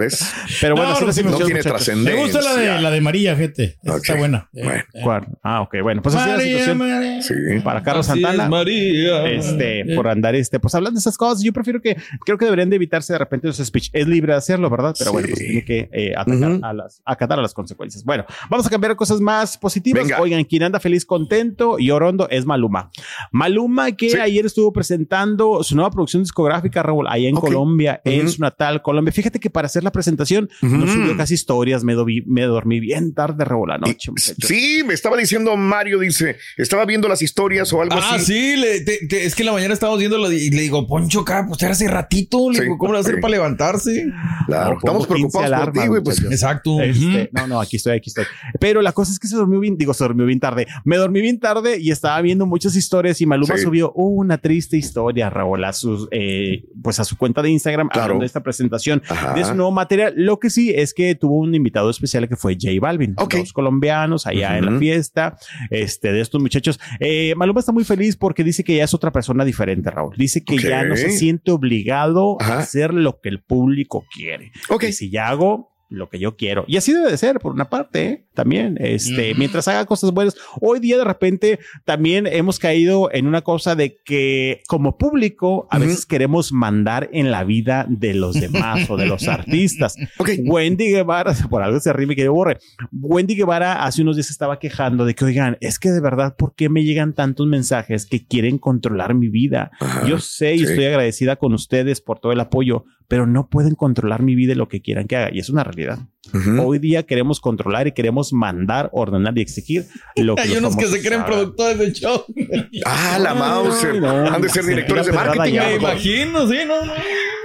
¿Ves? 0.00 0.32
Pero 0.62 0.74
bueno, 0.76 0.90
No, 0.92 0.96
sí 0.96 1.04
no, 1.04 1.12
sí, 1.12 1.22
no 1.22 1.30
tiene 1.36 1.44
muchachos. 1.54 1.72
trascendencia. 1.72 2.14
Me 2.14 2.20
gusta 2.22 2.40
la 2.40 2.56
de, 2.56 2.80
la 2.80 2.90
de 2.90 3.00
María, 3.02 3.36
gente. 3.36 3.76
Está 3.82 4.14
buena. 4.16 4.48
Bueno. 4.52 4.82
¿Cuál? 5.04 5.26
Ah, 5.42 5.60
ok, 5.60 5.76
bueno, 5.82 6.00
pues 6.00 6.14
así 6.14 6.24
es 6.24 6.30
la 6.30 6.36
María, 6.38 6.50
situación 6.58 6.78
María. 6.78 7.22
Sí. 7.22 7.34
para 7.62 7.82
Carlos 7.82 8.08
Así 8.08 8.20
Santana. 8.22 8.44
es, 8.44 8.50
María. 8.50 9.26
este, 9.30 9.84
por 9.94 10.08
andar, 10.08 10.34
este, 10.34 10.58
pues 10.58 10.74
hablando 10.74 10.96
de 10.96 11.00
esas 11.00 11.18
cosas, 11.18 11.42
yo 11.42 11.52
prefiero 11.52 11.82
que, 11.82 11.96
creo 12.24 12.38
que 12.38 12.46
deberían 12.46 12.70
de 12.70 12.76
evitarse 12.76 13.12
de 13.12 13.18
repente 13.18 13.46
los 13.46 13.58
speech. 13.58 13.90
Es 13.92 14.06
libre 14.06 14.32
de 14.32 14.38
hacerlo, 14.38 14.70
¿verdad? 14.70 14.94
Pero 14.98 15.12
bueno, 15.12 15.28
pues 15.28 15.38
tiene 15.38 15.64
que 15.64 15.88
eh, 15.92 16.14
atacar 16.16 16.58
a 16.62 16.72
las, 16.72 17.02
acatar 17.04 17.38
a 17.38 17.42
las 17.42 17.52
consecuencias. 17.52 18.02
Bueno, 18.04 18.24
vamos 18.48 18.66
a 18.66 18.70
cambiar 18.70 18.92
a 18.92 18.96
cosas 18.96 19.20
más 19.20 19.58
positivas. 19.58 20.04
Venga. 20.04 20.20
Oigan, 20.20 20.44
quien 20.44 20.62
anda 20.62 20.80
feliz, 20.80 21.04
contento 21.04 21.78
y 21.78 21.90
orondo 21.90 22.26
es 22.30 22.46
Maluma. 22.46 22.90
Maluma 23.32 23.92
que 23.92 24.10
Sí. 24.10 24.18
ayer 24.18 24.46
estuvo 24.46 24.72
presentando 24.72 25.62
su 25.62 25.74
nueva 25.76 25.90
producción 25.90 26.22
discográfica, 26.22 26.82
Raúl, 26.82 27.06
allá 27.08 27.28
en. 27.28 27.34
Colombia, 27.40 28.00
en 28.04 28.20
Ujú. 28.26 28.28
su 28.32 28.42
natal 28.42 28.82
Colombia. 28.82 29.12
Fíjate 29.12 29.40
que 29.40 29.50
para 29.50 29.66
hacer 29.66 29.82
la 29.82 29.89
presentación 29.92 30.48
no 30.62 30.86
subió 30.86 31.16
casi 31.16 31.34
historias, 31.34 31.84
me, 31.84 31.94
doví- 31.94 32.24
me 32.26 32.42
dormí 32.42 32.80
bien 32.80 33.14
tarde, 33.14 33.44
Raúl, 33.44 33.68
la 33.68 33.78
noche. 33.78 34.10
Y-. 34.16 34.46
Sí, 34.46 34.82
me 34.86 34.94
estaba 34.94 35.16
diciendo 35.16 35.56
Mario, 35.56 35.98
dice, 35.98 36.36
estaba 36.56 36.84
viendo 36.84 37.08
las 37.08 37.22
historias 37.22 37.72
o 37.72 37.80
algo 37.82 37.96
Ah, 37.96 38.14
así. 38.14 38.24
sí, 38.26 38.56
le- 38.56 38.80
te- 38.80 39.06
te- 39.06 39.24
es 39.24 39.34
que 39.34 39.42
en 39.42 39.46
la 39.46 39.52
mañana 39.52 39.74
estábamos 39.74 39.98
viendo 40.00 40.30
y 40.32 40.50
le 40.50 40.62
digo, 40.62 40.86
Poncho, 40.86 41.20
acá, 41.20 41.44
pues 41.48 41.62
era 41.62 41.72
hace 41.72 41.88
ratito. 41.88 42.50
Le 42.50 42.56
Sí. 42.58 42.62
digo, 42.64 42.78
¿cómo 42.78 42.92
lo 42.92 42.96
va 42.96 43.00
a 43.00 43.02
hacer 43.02 43.16
Sí. 43.16 43.20
para 43.20 43.32
levantarse? 43.32 44.06
Claro, 44.46 44.70
No, 44.72 44.76
estamos 44.78 45.06
pongo 45.06 45.14
15 45.16 45.38
preocupados 45.38 45.64
por 45.66 45.72
ti, 45.82 45.88
güey. 45.88 46.02
Pues. 46.02 46.22
Exacto. 46.24 46.80
Este, 46.80 47.30
no, 47.32 47.46
no, 47.46 47.60
aquí 47.60 47.76
estoy, 47.76 47.96
aquí 47.96 48.10
estoy. 48.10 48.24
Pero 48.58 48.82
la 48.82 48.92
cosa 48.92 49.12
es 49.12 49.18
que 49.18 49.28
se 49.28 49.36
durmió 49.36 49.60
bien, 49.60 49.76
digo, 49.76 49.94
se 49.94 50.04
durmió 50.04 50.26
bien 50.26 50.40
tarde. 50.40 50.66
Me 50.84 50.96
dormí 50.96 51.20
bien 51.20 51.38
tarde 51.40 51.78
y 51.80 51.90
estaba 51.90 52.20
viendo 52.22 52.46
muchas 52.46 52.74
historias 52.76 53.20
y 53.20 53.26
Maluma 53.26 53.56
Sí. 53.56 53.62
subió 53.64 53.92
una 53.92 54.38
triste 54.38 54.76
historia, 54.76 55.30
Raúl, 55.30 55.64
a 55.64 55.72
sus, 55.72 56.08
eh, 56.10 56.64
pues 56.82 56.98
a 57.00 57.04
su 57.04 57.16
cuenta 57.16 57.42
de 57.42 57.50
Instagram 57.50 57.88
Claro. 57.88 58.02
hablando 58.04 58.22
de 58.22 58.26
esta 58.26 58.42
presentación 58.42 59.02
Ajá. 59.08 59.34
de 59.34 59.44
su 59.44 59.54
nuevo 59.54 59.70
material. 59.80 60.12
Lo 60.16 60.38
que 60.38 60.50
sí 60.50 60.70
es 60.74 60.94
que 60.94 61.14
tuvo 61.14 61.38
un 61.38 61.54
invitado 61.54 61.90
especial 61.90 62.28
que 62.28 62.36
fue 62.36 62.54
J 62.60 62.72
Balvin, 62.80 63.14
Ok. 63.18 63.36
dos 63.36 63.52
colombianos 63.52 64.26
allá 64.26 64.58
en 64.58 64.66
la 64.66 64.78
fiesta, 64.78 65.36
este, 65.70 66.12
de 66.12 66.20
estos 66.20 66.40
muchachos. 66.40 66.78
Eh, 67.00 67.34
Maluma 67.36 67.60
está 67.60 67.72
muy 67.72 67.84
feliz 67.84 68.16
porque 68.16 68.44
dice 68.44 68.62
que 68.64 68.76
ya 68.76 68.84
es 68.84 68.94
otra 68.94 69.10
persona 69.12 69.44
diferente, 69.44 69.90
Raúl. 69.90 70.14
Dice 70.16 70.44
que 70.44 70.58
ya 70.58 70.84
no 70.84 70.96
se 70.96 71.10
siente 71.10 71.50
obligado 71.50 72.36
Ajá. 72.40 72.54
a 72.54 72.58
hacer 72.60 72.92
lo 72.94 73.20
que 73.20 73.28
el 73.28 73.42
público 73.42 74.04
quiere. 74.14 74.52
Ok. 74.68 74.80
Que 74.80 74.92
si 74.92 75.10
ya 75.10 75.28
hago 75.28 75.69
lo 75.90 76.08
que 76.08 76.18
yo 76.18 76.36
quiero. 76.36 76.64
Y 76.68 76.76
así 76.76 76.92
debe 76.94 77.10
de 77.10 77.18
ser, 77.18 77.40
por 77.40 77.52
una 77.52 77.68
parte, 77.68 78.04
¿eh? 78.06 78.24
también. 78.32 78.78
Este, 78.80 79.34
mientras 79.34 79.68
haga 79.68 79.84
cosas 79.84 80.12
buenas. 80.12 80.36
Hoy 80.60 80.78
día, 80.80 80.96
de 80.96 81.04
repente, 81.04 81.58
también 81.84 82.26
hemos 82.26 82.58
caído 82.58 83.10
en 83.12 83.26
una 83.26 83.42
cosa 83.42 83.74
de 83.74 83.98
que, 84.04 84.62
como 84.68 84.96
público, 84.96 85.66
a 85.70 85.76
Ujú. 85.78 85.86
veces 85.86 86.06
queremos 86.06 86.52
mandar 86.52 87.10
en 87.12 87.30
la 87.32 87.44
vida 87.44 87.86
de 87.88 88.14
los 88.14 88.40
demás 88.40 88.88
o 88.88 88.96
de 88.96 89.06
los 89.06 89.26
artistas. 89.28 89.96
Ok. 90.18 90.30
Wendy 90.44 90.90
Guevara, 90.90 91.34
por 91.50 91.62
algo 91.62 91.80
se 91.80 91.92
rime 91.92 92.14
que 92.16 92.24
yo 92.24 92.32
borre. 92.32 92.58
Wendy 92.92 93.34
Guevara 93.34 93.84
hace 93.84 94.02
unos 94.02 94.16
días 94.16 94.30
estaba 94.30 94.58
quejando 94.58 95.04
de 95.04 95.14
que, 95.14 95.24
oigan, 95.24 95.58
es 95.60 95.78
que 95.78 95.90
de 95.90 96.00
verdad, 96.00 96.36
¿por 96.36 96.54
qué 96.54 96.68
me 96.68 96.84
llegan 96.84 97.14
tantos 97.14 97.46
mensajes 97.48 98.06
que 98.06 98.24
quieren 98.24 98.58
controlar 98.58 99.14
mi 99.14 99.28
vida? 99.28 99.72
Ajá, 99.80 100.06
Yo 100.06 100.18
sé 100.20 100.54
y 100.54 100.58
sí. 100.58 100.64
estoy 100.64 100.84
agradecida 100.84 101.36
con 101.36 101.52
ustedes 101.52 102.00
por 102.00 102.20
todo 102.20 102.30
el 102.32 102.40
apoyo, 102.40 102.84
pero 103.10 103.26
no 103.26 103.48
pueden 103.48 103.74
controlar 103.74 104.22
mi 104.22 104.36
vida 104.36 104.52
y 104.52 104.54
lo 104.54 104.68
que 104.68 104.80
quieran 104.80 105.08
que 105.08 105.16
haga. 105.16 105.30
Y 105.32 105.40
es 105.40 105.50
una 105.50 105.64
realidad. 105.64 105.98
Ujú. 106.32 106.62
Hoy 106.62 106.78
día 106.78 107.02
queremos 107.02 107.40
controlar 107.40 107.88
y 107.88 107.92
queremos 107.92 108.32
mandar, 108.32 108.88
ordenar 108.92 109.36
y 109.36 109.40
exigir 109.40 109.84
lo 110.14 110.36
que 110.36 110.42
Hay 110.42 110.56
unos 110.56 110.76
que 110.76 110.86
se 110.86 111.02
creen 111.02 111.24
productores 111.24 111.76
del 111.76 111.92
show. 111.92 112.24
Ah, 112.86 113.18
la 113.20 113.34
Mauser. 113.34 114.00
no, 114.00 114.08
Han 114.08 114.40
de 114.40 114.48
ser 114.48 114.62
se 114.62 114.70
directores 114.70 115.06
de 115.06 115.12
marketing. 115.12 115.58
Me 115.58 115.74
imagino, 115.74 116.46
sí, 116.46 116.58
no, 116.68 116.86
no. 116.86 116.92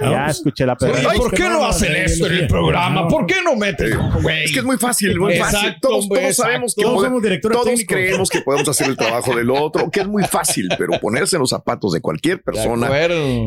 Ya 0.00 0.26
escuché 0.26 0.66
la 0.66 0.76
perra. 0.76 1.08
Oye, 1.08 1.18
¿por 1.18 1.32
qué 1.32 1.48
no 1.48 1.64
hacen 1.64 1.94
esto 1.96 2.26
en 2.26 2.32
el 2.34 2.46
programa? 2.46 3.08
¿Por 3.08 3.26
qué 3.26 3.36
no 3.44 3.56
meten? 3.56 3.98
güey? 4.22 4.44
Es 4.44 4.52
que 4.52 4.58
es 4.58 4.64
muy 4.64 4.76
fácil, 4.76 5.18
muy 5.18 5.34
Exacto, 5.34 5.56
fácil. 5.58 5.76
Todos, 5.80 6.04
hombre, 6.04 6.20
todos 6.22 6.36
sabemos 6.36 6.74
que 6.74 6.82
Todos 6.82 7.02
somos 7.02 7.22
directores 7.22 7.58
todos 7.58 7.80
creemos 7.86 8.30
que 8.30 8.40
podemos 8.42 8.68
hacer 8.68 8.88
el 8.88 8.96
trabajo 8.96 9.34
del 9.34 9.50
otro, 9.50 9.90
que 9.90 10.00
es 10.00 10.08
muy 10.08 10.24
fácil, 10.24 10.68
pero 10.78 10.98
ponerse 11.00 11.36
en 11.36 11.40
los 11.40 11.50
zapatos 11.50 11.92
de 11.92 12.00
cualquier 12.00 12.42
persona 12.42 12.90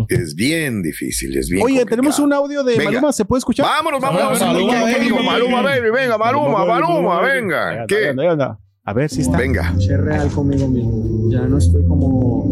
es 0.08 0.36
bien 0.36 0.82
difícil, 0.82 1.38
es 1.38 1.50
bien 1.50 1.64
Oye, 1.64 1.76
complicado. 1.80 1.96
tenemos 2.02 2.20
un 2.20 2.34
audio 2.34 2.64
de 2.64 2.78
Venga. 2.78 2.92
Maluma, 2.92 3.14
¿se 3.14 3.26
puede 3.26 3.40
escuchar? 3.40 3.66
Vámonos, 3.66 4.02
vámonos. 4.02 4.40
Maluma, 4.40 4.74
Maluma, 4.74 4.82
baby. 4.82 5.10
baby. 5.12 5.26
Maluma, 5.26 5.62
baby. 5.62 5.90
Venga, 5.92 6.18
Maluma, 6.18 6.66
Maluma, 6.66 7.22
venga. 7.22 7.86
¿Qué? 7.88 8.14
A 8.86 8.94
ver 8.94 9.10
si 9.10 9.22
está. 9.22 9.38
Venga. 9.38 9.74
ser 9.80 10.02
real 10.02 10.30
conmigo 10.32 10.68
mismo. 10.68 11.30
Ya 11.30 11.42
no 11.42 11.58
estoy 11.60 11.86
como, 11.86 12.44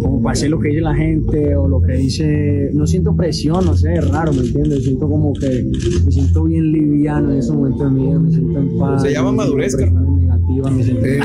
como 0.00 0.22
para 0.22 0.32
hacer 0.32 0.50
lo 0.50 0.58
que 0.58 0.68
dice 0.68 0.80
la 0.80 0.94
gente 0.94 1.56
o 1.56 1.68
lo 1.68 1.80
que 1.80 1.92
dice. 1.94 2.70
No 2.74 2.86
siento 2.86 3.14
presión, 3.14 3.64
no 3.64 3.76
sé, 3.76 3.94
es 3.94 4.08
raro, 4.08 4.32
¿me 4.32 4.40
entiendes? 4.40 4.84
Siento 4.84 5.08
como 5.08 5.32
que 5.32 5.64
me 6.04 6.12
siento 6.12 6.44
bien 6.44 6.72
liviano 6.72 7.32
en 7.32 7.38
ese 7.38 7.52
momento 7.52 7.84
de 7.84 7.90
mi 7.90 8.06
vida, 8.06 8.18
me 8.18 8.30
siento 8.30 8.58
en 8.58 8.78
paz. 8.78 9.02
Se 9.02 9.12
llama 9.12 9.32
madurez, 9.32 9.74
presiones 9.76 10.15
negativas, 10.46 10.72
me 10.72 10.82
siento 10.82 11.06
Eh, 11.06 11.18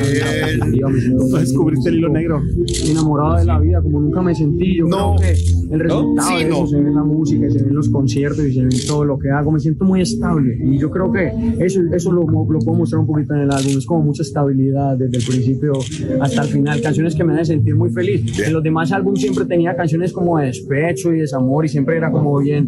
positiva, 0.59 0.89
me 0.89 0.99
siento 1.01 1.27
Tú 1.27 1.35
descubriste 1.37 1.89
el 1.89 1.95
hilo 1.97 2.11
me 2.11 2.19
negro. 2.19 2.41
enamorado 2.89 3.37
de 3.37 3.45
la 3.45 3.59
vida 3.59 3.81
como 3.81 3.99
nunca 4.01 4.21
me 4.21 4.35
sentí. 4.35 4.77
Yo 4.77 4.87
No. 4.87 5.15
creo 5.15 5.33
que 5.33 5.73
el 5.73 5.79
resultado 5.79 6.27
Sí, 6.29 6.35
de 6.43 6.49
eso 6.49 6.61
no. 6.61 6.67
se 6.67 6.75
ve 6.79 6.87
en 6.87 6.95
la 6.95 7.03
música, 7.03 7.49
se 7.49 7.61
ve 7.63 7.69
en 7.69 7.75
los 7.75 7.89
conciertos 7.89 8.45
y 8.45 8.53
se 8.53 8.61
ve 8.61 8.69
en 8.71 8.87
todo 8.87 9.05
lo 9.05 9.17
que 9.19 9.29
hago. 9.29 9.51
Me 9.51 9.59
siento 9.59 9.85
muy 9.85 10.01
estable 10.01 10.57
y 10.63 10.77
yo 10.77 10.89
creo 10.89 11.11
que 11.11 11.31
eso, 11.59 11.81
eso 11.93 12.11
lo, 12.11 12.21
lo 12.23 12.59
puedo 12.59 12.77
mostrar 12.77 12.99
un 13.01 13.07
poquito 13.07 13.33
en 13.35 13.41
el 13.41 13.51
álbum. 13.51 13.77
Es 13.77 13.85
como 13.85 14.01
mucha 14.03 14.23
estabilidad 14.23 14.97
desde 14.97 15.17
el 15.17 15.23
principio 15.25 15.73
hasta 16.21 16.43
el 16.43 16.47
final. 16.49 16.81
Canciones 16.81 17.15
que 17.15 17.23
me 17.23 17.33
hacen 17.33 17.45
sentir 17.51 17.75
muy 17.75 17.89
feliz. 17.89 18.39
En 18.45 18.53
los 18.53 18.63
demás 18.63 18.91
álbumes 18.91 19.21
siempre 19.21 19.45
tenía 19.45 19.75
canciones 19.75 20.13
como 20.13 20.37
de 20.37 20.47
despecho 20.47 21.11
y 21.13 21.19
desamor 21.19 21.65
y 21.65 21.69
siempre 21.69 21.97
era 21.97 22.11
como 22.11 22.37
bien. 22.39 22.67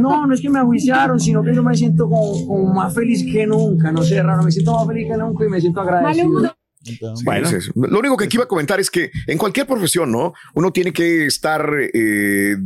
No, 0.00 0.26
no 0.26 0.34
es 0.34 0.40
que 0.40 0.50
me 0.50 0.58
ajuiciaron, 0.58 1.18
sino 1.18 1.42
que 1.42 1.54
yo 1.54 1.62
me 1.62 1.74
siento 1.76 2.08
como, 2.08 2.46
como 2.46 2.74
más 2.74 2.94
feliz 2.94 3.24
que 3.24 3.46
nunca. 3.46 3.90
No 3.92 4.02
sé, 4.02 4.22
raro. 4.22 4.42
Me 4.42 4.50
siento 4.50 4.72
más 4.74 4.86
feliz 4.86 5.06
que 5.10 5.16
nunca 5.16 5.44
y 5.46 5.48
me 5.48 5.60
siento 5.60 5.80
agradecido. 5.88 6.54
Sí, 6.80 6.96
Bueno. 7.24 7.46
es 7.48 7.52
eso. 7.54 7.72
Lo 7.74 7.98
único 7.98 8.16
que 8.16 8.26
aquí 8.26 8.36
iba 8.36 8.44
a 8.44 8.48
comentar 8.48 8.78
es 8.78 8.88
que 8.88 9.10
en 9.26 9.36
cualquier 9.36 9.66
profesión, 9.66 10.12
¿no? 10.12 10.32
Uno 10.54 10.72
tiene 10.72 10.92
que 10.92 11.26
estar 11.26 11.68
eh, 11.92 12.56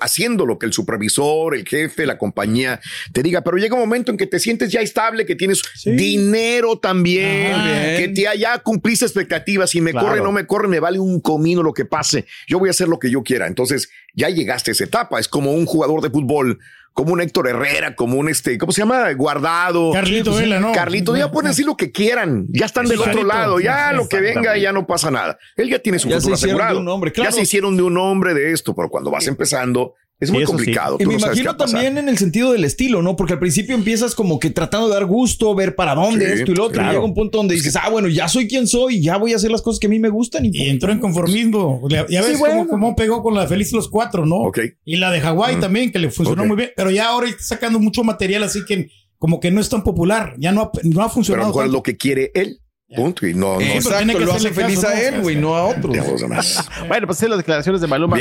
haciendo 0.00 0.46
lo 0.46 0.58
que 0.58 0.64
el 0.66 0.72
supervisor, 0.72 1.54
el 1.54 1.68
jefe, 1.68 2.06
la 2.06 2.16
compañía 2.16 2.80
te 3.12 3.22
diga, 3.22 3.42
pero 3.42 3.58
llega 3.58 3.74
un 3.74 3.80
momento 3.82 4.10
en 4.10 4.16
que 4.16 4.26
te 4.26 4.40
sientes 4.40 4.72
ya 4.72 4.80
estable, 4.80 5.26
que 5.26 5.36
tienes 5.36 5.62
dinero 5.84 6.78
también, 6.78 7.52
Ajá. 7.54 7.96
que 7.98 8.08
te, 8.08 8.38
ya 8.38 8.58
cumpliste 8.58 9.04
expectativas. 9.04 9.70
Si 9.70 9.80
me 9.82 9.92
Claro. 9.92 10.08
corre, 10.08 10.22
no 10.22 10.32
me 10.32 10.46
corre, 10.46 10.66
me 10.66 10.80
vale 10.80 10.98
un 10.98 11.20
comino 11.20 11.62
lo 11.62 11.74
que 11.74 11.84
pase. 11.84 12.24
Yo 12.48 12.58
voy 12.58 12.68
a 12.68 12.70
hacer 12.70 12.88
lo 12.88 12.98
que 12.98 13.10
yo 13.10 13.22
quiera. 13.22 13.46
Entonces 13.46 13.90
ya 14.14 14.30
llegaste 14.30 14.70
a 14.70 14.72
esa 14.72 14.84
etapa. 14.84 15.20
Es 15.20 15.28
como 15.28 15.52
un 15.52 15.66
jugador 15.66 16.00
de 16.00 16.10
fútbol 16.10 16.58
como 16.98 17.12
un 17.12 17.20
Héctor 17.20 17.46
Herrera, 17.46 17.94
como 17.94 18.16
un 18.18 18.28
este, 18.28 18.58
¿cómo 18.58 18.72
se 18.72 18.80
llama? 18.80 19.12
Guardado. 19.12 19.92
Carlito 19.92 20.34
Vela, 20.34 20.58
¿no? 20.58 20.72
Carlito, 20.72 21.16
ya 21.16 21.30
pueden 21.30 21.52
decir 21.52 21.64
lo 21.64 21.76
que 21.76 21.92
quieran. 21.92 22.46
Ya 22.48 22.66
están 22.66 22.86
del 22.86 22.98
otro 22.98 23.22
lado. 23.22 23.60
Ya 23.60 23.92
lo 23.92 24.08
que 24.08 24.18
venga, 24.20 24.58
ya 24.58 24.72
no 24.72 24.84
pasa 24.84 25.08
nada. 25.08 25.38
Él 25.54 25.70
ya 25.70 25.78
tiene 25.78 26.00
su 26.00 26.08
Ya 26.08 26.16
futuro 26.16 26.34
se 26.36 26.40
hicieron 26.46 26.58
de 26.58 26.64
asegurado. 26.64 26.80
un 26.80 26.88
hombre, 26.88 27.10
Ya 27.10 27.22
claro. 27.22 27.30
se 27.36 27.42
hicieron 27.42 27.76
de 27.76 27.84
un 27.84 27.96
hombre 27.98 28.34
de 28.34 28.50
esto, 28.50 28.74
pero 28.74 28.88
cuando 28.88 29.12
vas 29.12 29.28
empezando 29.28 29.94
es 30.20 30.30
muy 30.32 30.42
eso 30.42 30.52
sí. 30.52 30.56
complicado. 30.56 30.96
Y 30.98 31.06
me 31.06 31.14
no 31.14 31.18
imagino 31.20 31.50
a 31.52 31.56
también 31.56 31.96
en 31.98 32.08
el 32.08 32.18
sentido 32.18 32.52
del 32.52 32.64
estilo, 32.64 33.02
¿no? 33.02 33.14
Porque 33.16 33.34
al 33.34 33.38
principio 33.38 33.74
empiezas 33.76 34.14
como 34.14 34.38
que 34.40 34.50
tratando 34.50 34.88
de 34.88 34.94
dar 34.94 35.04
gusto, 35.06 35.54
ver 35.54 35.76
para 35.76 35.94
dónde 35.94 36.26
Sí, 36.26 36.32
esto 36.40 36.52
y 36.52 36.54
lo 36.56 36.64
otro. 36.64 36.74
claro. 36.74 36.88
Y 36.90 36.94
llega 36.94 37.04
un 37.04 37.14
punto 37.14 37.38
donde 37.38 37.54
dices, 37.54 37.76
ah, 37.76 37.88
bueno, 37.88 38.08
ya 38.08 38.26
soy 38.28 38.48
quien 38.48 38.66
soy, 38.66 39.00
ya 39.00 39.16
voy 39.16 39.32
a 39.32 39.36
hacer 39.36 39.50
las 39.50 39.62
cosas 39.62 39.78
que 39.78 39.86
a 39.86 39.90
mí 39.90 39.98
me 40.00 40.08
gustan. 40.08 40.44
Y, 40.44 40.50
Y 40.52 40.68
entró 40.68 40.90
en 40.92 40.98
conformismo. 40.98 41.80
Ya 41.88 42.04
ves 42.04 42.26
Sí, 42.26 42.36
bueno. 42.38 42.56
cómo, 42.58 42.68
cómo 42.68 42.96
pegó 42.96 43.22
con 43.22 43.34
la 43.34 43.42
de 43.42 43.46
Feliz 43.48 43.72
los 43.72 43.88
Cuatro, 43.88 44.26
¿no? 44.26 44.36
Ok. 44.36 44.58
Y 44.84 44.96
la 44.96 45.10
de 45.10 45.20
Hawái 45.20 45.60
también, 45.60 45.92
que 45.92 45.98
le 45.98 46.10
funcionó 46.10 46.44
muy 46.44 46.56
bien. 46.56 46.70
Pero 46.76 46.90
ya 46.90 47.08
ahora 47.08 47.28
está 47.28 47.42
sacando 47.42 47.78
mucho 47.78 48.02
material, 48.02 48.42
así 48.42 48.64
que 48.66 48.88
como 49.18 49.40
que 49.40 49.50
no 49.50 49.60
es 49.60 49.68
tan 49.68 49.82
popular. 49.84 50.34
Ya 50.38 50.52
no 50.52 50.62
ha, 50.62 50.64
no 50.64 50.70
ha 50.70 50.72
Pero 50.82 51.00
a 51.02 51.04
lo 51.04 51.10
funcionado. 51.10 51.46
mejor 51.48 51.62
es 51.64 51.66
tanto. 51.68 51.78
lo 51.78 51.82
que 51.82 51.96
quiere 51.96 52.30
él. 52.34 52.58
Punto. 52.94 53.26
Y 53.26 53.34
no, 53.34 53.54
no 53.54 53.60
Sí, 53.60 53.66
pero 53.66 53.76
Exacto, 53.78 53.96
tiene 53.98 54.14
que 54.16 54.24
lo 54.24 54.32
hace 54.32 54.50
feliz 54.50 54.80
caso, 54.80 54.88
a 54.88 54.94
¿no? 54.94 55.00
él, 55.16 55.20
güey, 55.20 55.36
no 55.36 55.54
a 55.56 55.64
otros. 55.66 55.92
de 55.94 55.98
los 56.10 56.20
demás. 56.22 56.68
Bueno, 56.88 57.06
pues 57.06 57.18
esas 57.18 57.28
las 57.28 57.38
declaraciones 57.38 57.80
de 57.82 57.86
Maluma. 57.86 58.16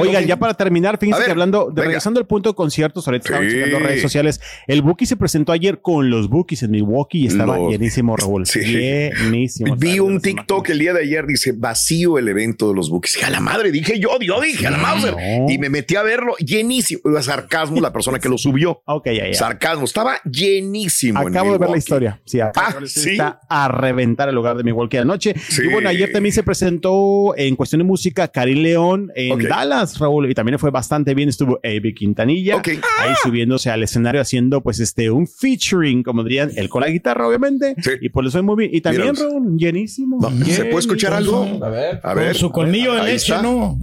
Oigan, 0.00 0.24
ya 0.26 0.38
para 0.38 0.54
terminar, 0.54 0.96
fíjense 0.98 1.18
ver, 1.18 1.26
que 1.26 1.32
hablando, 1.32 1.70
de, 1.70 1.82
regresando 1.82 2.18
al 2.18 2.26
punto 2.26 2.48
de 2.50 2.54
conciertos, 2.54 3.06
ahorita 3.06 3.24
estamos 3.28 3.52
Sí. 3.52 3.58
checando 3.58 3.78
redes 3.80 4.00
sociales. 4.02 4.40
El 4.66 4.80
Buki 4.82 5.04
se 5.04 5.16
presentó 5.16 5.52
ayer 5.52 5.80
con 5.82 6.08
los 6.08 6.28
Bookies 6.28 6.62
en 6.62 6.70
Milwaukee 6.70 7.18
y 7.24 7.26
estaba 7.26 7.58
Los- 7.58 7.70
llenísimo, 7.70 8.16
Raúl. 8.16 8.46
Sí. 8.46 8.60
Llenísimo. 8.60 9.76
Vi 9.76 10.00
un 10.00 10.20
TikTok 10.20 10.68
el 10.70 10.78
día 10.78 10.92
de 10.94 11.02
ayer, 11.02 11.26
dice 11.26 11.52
vacío 11.54 12.18
el 12.18 12.28
evento 12.28 12.68
de 12.70 12.74
los 12.74 12.88
Bookies. 12.88 13.14
Dije, 13.14 13.26
a 13.26 13.30
la 13.30 13.40
madre, 13.40 13.70
dije 13.72 13.98
yo, 14.00 14.18
yo 14.20 14.40
dije 14.40 14.66
a 14.66 14.70
la 14.70 14.78
Mauser. 14.78 15.14
no. 15.14 15.50
Y 15.50 15.58
me 15.58 15.68
metí 15.68 15.96
a 15.96 16.02
verlo 16.02 16.34
llenísimo. 16.38 17.02
Era 17.10 17.22
sarcasmo 17.22 17.80
la 17.80 17.92
persona 17.92 18.18
que 18.18 18.28
lo 18.28 18.38
subió. 18.38 18.82
Ok, 18.92 19.06
ya, 19.06 19.26
ya. 19.26 19.34
Sarcasmo, 19.34 19.84
estaba 19.84 20.16
llenísimo. 20.24 21.20
en 21.22 21.28
Acabo 21.28 21.52
de 21.52 21.58
ver 21.58 21.70
la 21.70 21.76
historia. 21.78 22.20
Sí, 22.24 22.40
acabo 22.40 22.66
Ah, 22.66 22.68
de 22.68 22.74
ver 22.74 22.82
la 22.82 22.86
historia. 22.88 23.04
¿sí? 23.04 23.10
Está 23.12 23.40
reventar 23.82 24.28
el 24.28 24.34
lugar 24.34 24.56
de 24.56 24.64
Milwaukee 24.64 24.98
anoche. 24.98 25.34
Sí. 25.48 25.62
Y 25.64 25.72
bueno, 25.72 25.88
ayer 25.88 26.10
también 26.12 26.32
se 26.32 26.42
presentó 26.42 27.34
en 27.36 27.56
cuestión 27.56 27.80
de 27.80 27.84
música 27.84 28.28
Cari 28.28 28.54
León 28.54 29.10
en. 29.14 29.42
Dallas, 29.42 29.98
Raúl, 29.98 30.30
y 30.30 30.34
también 30.34 30.58
fue 30.58 30.70
bastante 30.70 31.14
bien. 31.14 31.28
Estuvo 31.28 31.58
Avi 31.64 31.94
Quintanilla 31.94 32.62
ahí 33.00 33.14
subiéndose 33.22 33.70
al 33.70 33.82
escenario 33.82 34.20
haciendo 34.20 34.62
pues 34.62 34.80
este 34.80 35.10
un 35.10 35.26
featuring, 35.26 36.02
como 36.02 36.22
dirían, 36.22 36.50
él 36.56 36.68
con 36.68 36.82
la 36.82 36.88
guitarra, 36.88 37.26
obviamente. 37.26 37.74
Sí. 37.82 37.90
Y 38.00 38.08
pues 38.08 38.26
le 38.26 38.30
fue 38.30 38.42
muy 38.42 38.56
bien. 38.56 38.70
Y 38.72 38.80
también, 38.80 39.12
Míralos. 39.12 39.32
Raúl, 39.32 39.58
llenísimo. 39.58 40.18
No, 40.20 40.44
¿Se 40.44 40.64
puede 40.64 40.78
escuchar 40.78 41.12
algo? 41.12 41.58
A 41.62 41.68
ver. 41.68 42.00
A 42.02 42.14
ver. 42.14 42.26
Con 42.28 42.34
su 42.34 42.50
colmillo 42.50 42.94
de 42.94 43.02
leche, 43.02 43.34
está. 43.34 43.42
¿no? 43.42 43.78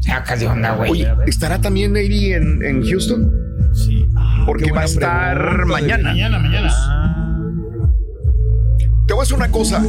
Sacas 0.00 0.40
de 0.40 0.46
onda, 0.46 0.76
güey. 0.76 0.90
Oye, 0.90 1.08
¿estará 1.26 1.60
también 1.60 1.92
Navy 1.92 2.32
en, 2.32 2.64
en 2.64 2.82
Houston? 2.84 3.30
Sí. 3.74 4.06
Porque 4.46 4.64
qué 4.64 4.72
va 4.72 4.82
a 4.82 4.84
estar 4.84 5.66
mañana. 5.66 6.10
Mañana, 6.10 6.38
mañana. 6.38 7.21
Te 9.06 9.14
voy 9.14 9.20
a 9.20 9.24
decir 9.24 9.36
una 9.36 9.50
cosa. 9.50 9.82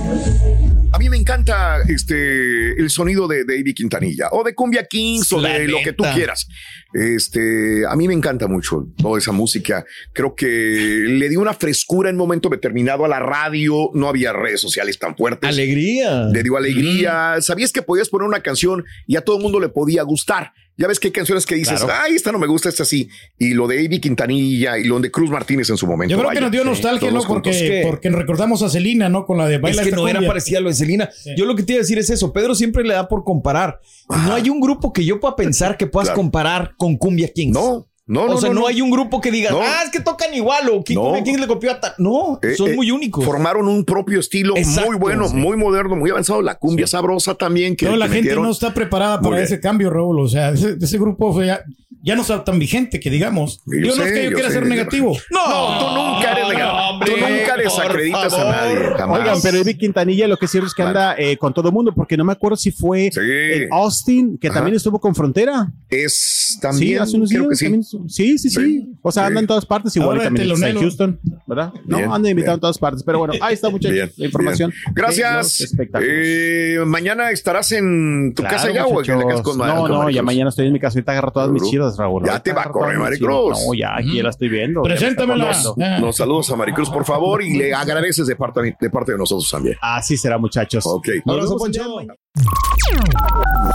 A 0.92 0.98
mí 1.00 1.10
me 1.10 1.18
encanta 1.18 1.82
este 1.88 2.80
el 2.80 2.90
sonido 2.90 3.28
de 3.28 3.46
David 3.46 3.76
Quintanilla 3.76 4.30
o 4.32 4.44
de 4.44 4.54
Cumbia 4.54 4.86
Kings 4.86 5.32
o 5.34 5.42
de 5.42 5.68
lo 5.68 5.80
que 5.84 5.94
tú 5.94 6.04
quieras. 6.14 6.48
Este, 6.94 7.84
a 7.88 7.96
mí 7.96 8.08
me 8.08 8.14
encanta 8.14 8.48
mucho 8.48 8.88
toda 8.98 9.18
esa 9.18 9.32
música. 9.32 9.86
Creo 10.14 10.36
que 10.36 10.46
le 10.48 11.30
dio 11.30 11.42
una 11.42 11.54
frescura 11.54 12.10
en 12.10 12.16
un 12.16 12.20
momento 12.20 12.50
determinado 12.50 13.06
a 13.06 13.08
la 13.08 13.20
radio. 13.20 13.90
No 13.94 14.08
había 14.08 14.34
redes 14.34 14.62
sociales 14.62 15.00
tan 15.00 15.16
fuertes. 15.16 15.50
Alegría. 15.50 16.26
le 16.26 16.44
dio 16.44 16.58
alegría. 16.58 17.36
Sabías 17.42 17.72
que 17.72 17.82
podías 17.82 18.10
poner 18.10 18.28
una 18.28 18.42
canción 18.42 18.84
y 19.08 19.16
a 19.16 19.22
todo 19.22 19.38
el 19.38 19.44
mundo 19.44 19.60
le 19.60 19.70
podía 19.70 20.04
gustar. 20.04 20.54
Ya 20.76 20.88
ves 20.88 21.00
que 21.00 21.10
hay 21.10 21.12
canciones 21.12 21.46
que 21.46 21.54
dices, 21.56 21.82
Claro. 21.84 22.02
ay, 22.04 22.16
esta 22.16 22.32
no 22.32 22.40
me 22.40 22.48
gusta, 22.48 22.68
esta 22.70 22.84
sí. 22.84 23.08
Y 23.38 23.54
lo 23.54 23.68
de 23.68 23.86
Avi 23.86 24.00
Quintanilla 24.00 24.78
y 24.80 24.86
lo 24.86 25.00
de 25.00 25.12
Cruz 25.12 25.30
Martínez 25.30 25.70
en 25.70 25.78
su 25.78 25.86
momento. 25.86 26.12
Yo 26.12 26.18
creo 26.18 26.30
vaya. 26.30 26.40
que 26.40 26.42
nos 26.46 26.52
dio 26.52 26.64
nostalgia, 26.64 27.12
¿no? 27.12 27.22
Porque, 27.24 27.84
porque 27.86 28.10
recordamos 28.10 28.64
a 28.64 28.70
Celina, 28.70 29.08
¿no? 29.08 29.26
Con 29.26 29.38
la 29.38 29.48
de 29.48 29.56
Es 29.56 29.62
Baila 29.62 29.84
que 29.84 29.92
no 29.92 30.08
era 30.08 30.22
parecida 30.26 30.58
a 30.58 30.62
lo 30.62 30.70
de 30.70 30.76
Selena. 30.76 31.10
Yo 31.38 31.46
lo 31.46 31.56
que 31.56 31.64
te 31.64 31.74
iba 31.74 31.80
a 31.80 31.84
decir 31.84 32.00
es 32.00 32.10
eso. 32.10 32.34
Pedro 32.34 32.56
siempre 32.56 32.84
le 32.84 32.94
da 32.96 33.08
por 33.08 33.24
comparar. 33.24 33.80
No 34.10 34.34
hay 34.34 34.50
un 34.50 34.60
grupo 34.60 34.92
que 34.94 35.06
yo 35.06 35.20
pueda 35.20 35.36
pensar 35.36 35.78
que 35.78 35.86
puedas 35.88 36.08
Claro. 36.10 36.22
comparar 36.22 36.74
con 36.78 36.98
Cumbia 36.98 37.28
Kings. 37.32 37.54
No, 37.54 37.88
no, 38.06 38.28
no. 38.28 38.34
o 38.36 38.38
sea, 38.38 38.52
no, 38.54 38.68
hay 38.68 38.82
un 38.82 38.92
grupo 38.92 39.22
que 39.22 39.32
diga, 39.32 39.52
No. 39.52 39.60
ah, 39.62 39.82
es 39.86 39.90
que 39.92 40.02
tocan 40.02 40.34
igual 40.34 40.70
o 40.70 40.84
No. 40.94 41.24
Kings 41.24 41.40
le 41.40 41.48
copió 41.48 41.72
a 41.72 41.80
tal. 41.80 41.94
No, 41.98 42.38
Eh, 42.42 42.56
son 42.56 42.72
eh, 42.72 42.76
muy 42.76 42.92
únicos. 42.92 43.24
Formaron 43.24 43.68
un 43.68 43.86
propio 43.86 44.20
estilo 44.20 44.58
Exacto, 44.58 44.90
muy 44.92 45.00
bueno, 45.00 45.28
sí. 45.30 45.36
muy 45.36 45.56
moderno, 45.56 45.96
muy 45.96 46.10
avanzado. 46.10 46.42
La 46.42 46.56
cumbia 46.56 46.86
sabrosa 46.88 47.36
también. 47.36 47.76
Que 47.76 47.86
No, 47.86 47.96
la 47.96 48.06
que 48.08 48.16
gente 48.16 48.22
metieron. 48.30 48.44
no 48.46 48.52
está 48.52 48.74
preparada 48.74 49.18
Muy 49.18 49.24
para 49.26 49.36
bien. 49.38 49.46
ese 49.46 49.60
cambio, 49.62 49.90
Raúl. 49.90 50.20
O 50.20 50.28
sea, 50.28 50.50
ese, 50.50 50.76
ese 50.82 50.98
grupo 50.98 51.32
fue 51.34 51.48
ya, 51.48 51.62
ya 52.02 52.16
no 52.16 52.22
está 52.24 52.44
tan 52.44 52.60
vigente 52.60 53.00
que 53.00 53.10
digamos. 53.10 53.62
Yo 53.66 53.80
Yo, 53.90 53.96
no 53.96 54.04
es 54.04 54.12
que 54.12 54.24
yo, 54.26 54.30
yo 54.32 54.36
quiera 54.36 54.50
sé. 54.50 54.56
ser 54.56 54.66
negativo. 54.68 55.16
No, 55.32 55.80
tú 55.80 55.86
nunca 55.96 56.32
eres 56.34 56.44
hombre, 56.90 57.12
tú 57.12 57.18
nunca 57.20 57.43
desacreditas 57.64 58.34
a 58.34 58.44
nadie. 58.52 58.78
Jamás. 58.98 59.20
Oigan, 59.20 59.38
pero 59.42 59.60
Avi 59.60 59.76
Quintanilla 59.78 60.28
lo 60.28 60.38
que 60.38 60.46
es 60.46 60.52
cierto 60.52 60.68
es 60.68 60.74
que 60.74 60.84
anda 60.84 61.16
eh, 61.18 61.38
con 61.38 61.54
todo 61.54 61.72
mundo, 61.72 61.94
porque 61.96 62.16
no 62.18 62.24
me 62.26 62.34
acuerdo 62.34 62.56
si 62.58 62.72
fue 62.72 63.10
Sí. 63.12 63.20
en 63.22 63.74
Austin, 63.74 64.38
que 64.38 64.48
Ajá. 64.48 64.56
también 64.56 64.76
estuvo 64.76 65.00
con 65.00 65.16
Frontera. 65.16 65.72
es 65.90 66.58
también. 66.62 66.90
sí, 66.90 66.96
hace 66.98 67.18
unos 67.18 67.30
creo 67.30 67.44
días. 67.44 67.50
que 67.52 67.56
sí. 67.56 67.66
también 67.66 67.84
sí, 67.84 68.38
sí, 68.38 68.38
sí, 68.38 68.50
Sí. 68.50 68.90
O 69.02 69.12
sea, 69.12 69.24
Sí. 69.24 69.28
anda 69.28 69.40
en 69.42 69.48
todas 69.48 69.66
partes, 69.66 69.96
igual 69.96 70.10
Ahora 70.18 70.24
y 70.24 70.26
también 70.26 70.52
está 70.52 70.70
en. 70.70 70.78
Houston, 70.80 71.20
¿verdad? 71.56 71.74
No, 71.86 71.98
Bien, 71.98 72.12
anda 72.12 72.30
invitado 72.30 72.54
bien. 72.54 72.58
en 72.58 72.60
todas 72.62 72.78
partes. 72.78 73.04
Pero 73.04 73.20
bueno, 73.20 73.34
ahí 73.42 73.54
está, 73.54 73.70
muchachos, 73.70 73.94
Bien, 73.94 74.12
la 74.18 74.26
información. 74.26 74.70
bien. 74.72 74.94
Gracias. 74.96 75.76
Eh, 76.02 76.80
mañana 76.86 77.32
estarás 77.32 77.72
en 77.72 78.34
tu 78.36 78.42
Claro, 78.44 78.56
casa 78.58 78.72
ya 78.72 78.86
o 78.86 79.02
en 79.02 79.20
la 79.20 79.26
casa 79.28 79.44
con 79.44 79.58
No, 79.58 79.64
con 79.64 79.74
no, 79.92 79.98
Maricruz? 80.00 80.16
ya 80.16 80.24
mañana 80.24 80.50
estoy 80.50 80.68
en 80.68 80.74
mi 80.74 80.80
casa. 80.80 80.98
Ahorita 80.98 81.12
agarro 81.14 81.32
todas 81.32 81.50
mis 81.50 81.64
chidas, 81.70 81.98
Raúl. 81.98 82.24
Ya 82.26 82.40
te 82.40 82.54
va 82.54 82.64
a 82.64 82.70
correr 82.70 82.98
Maricruz. 82.98 83.58
No, 83.68 83.74
ya 83.74 83.96
aquí 83.98 84.18
ya 84.18 84.24
la 84.24 84.30
estoy 84.30 84.50
viendo. 84.50 84.82
Preséntamela. 84.84 85.52
Ah. 85.82 85.98
Nos 86.00 86.18
saludos 86.18 86.50
a 86.52 86.56
Maricruz, 86.56 86.90
por 86.90 87.06
favor, 87.06 87.42
y 87.44 87.58
le 87.58 87.74
agradeces 87.74 88.28
de 88.28 88.36
parte, 88.36 88.76
de 88.80 88.90
parte 88.90 89.12
de 89.14 89.18
nosotros 89.18 89.50
también. 89.50 89.78
Así 89.82 90.18
será, 90.18 90.38
muchachos. 90.38 90.86
Ok. 90.86 91.08
Nos 91.26 91.36
vemos 91.38 91.56
Poncho. 91.62 91.84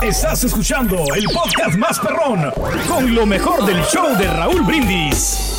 Estás 0.01 0.43
escuchando 0.43 0.95
el 1.15 1.25
podcast 1.25 1.77
más 1.77 1.99
perrón 1.99 2.51
con 2.87 3.13
lo 3.15 3.25
mejor 3.25 3.65
del 3.65 3.81
show 3.83 4.15
de 4.17 4.27
Raúl 4.27 4.61
Brindis. 4.63 5.58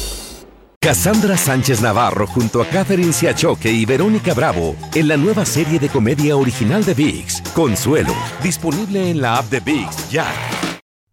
Cassandra 0.83 1.37
Sánchez 1.37 1.83
Navarro 1.83 2.27
junto 2.27 2.63
a 2.63 2.67
Catherine 2.67 3.13
Siachoque 3.13 3.71
y 3.71 3.85
Verónica 3.85 4.33
Bravo 4.33 4.77
en 4.95 5.09
la 5.09 5.17
nueva 5.19 5.45
serie 5.45 5.79
de 5.79 5.91
comedia 5.91 6.35
original 6.39 6.83
de 6.83 6.95
VIX, 6.95 7.43
Consuelo, 7.55 8.15
disponible 8.43 9.11
en 9.11 9.21
la 9.21 9.37
app 9.37 9.51
de 9.51 9.61
VIX 9.61 10.11
ya. 10.11 10.27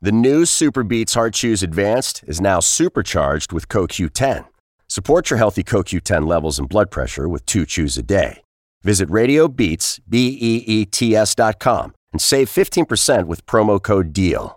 The 0.02 0.14
new 0.14 0.46
Super 0.46 0.84
Beats 0.84 1.16
Heart 1.16 1.34
Chews 1.34 1.64
Advanced 1.64 2.24
is 2.28 2.40
now 2.40 2.62
supercharged 2.62 3.52
with 3.52 3.68
CoQ10. 3.68 4.46
Support 4.88 5.30
your 5.30 5.38
healthy 5.38 5.66
CoQ10 5.66 6.26
levels 6.26 6.60
and 6.60 6.70
blood 6.70 6.90
pressure 6.90 7.28
with 7.28 7.46
two 7.46 7.66
chews 7.66 7.98
a 7.98 8.04
day. 8.04 8.44
Visit 8.84 9.10
RadioBeats, 9.10 10.00
B-E-E-T-S 10.08 11.36
dot 11.36 11.60
com 11.60 11.94
and 12.14 12.22
save 12.22 12.50
15% 12.50 13.28
with 13.28 13.46
promo 13.46 13.84
code 13.84 14.14
DEAL. 14.14 14.57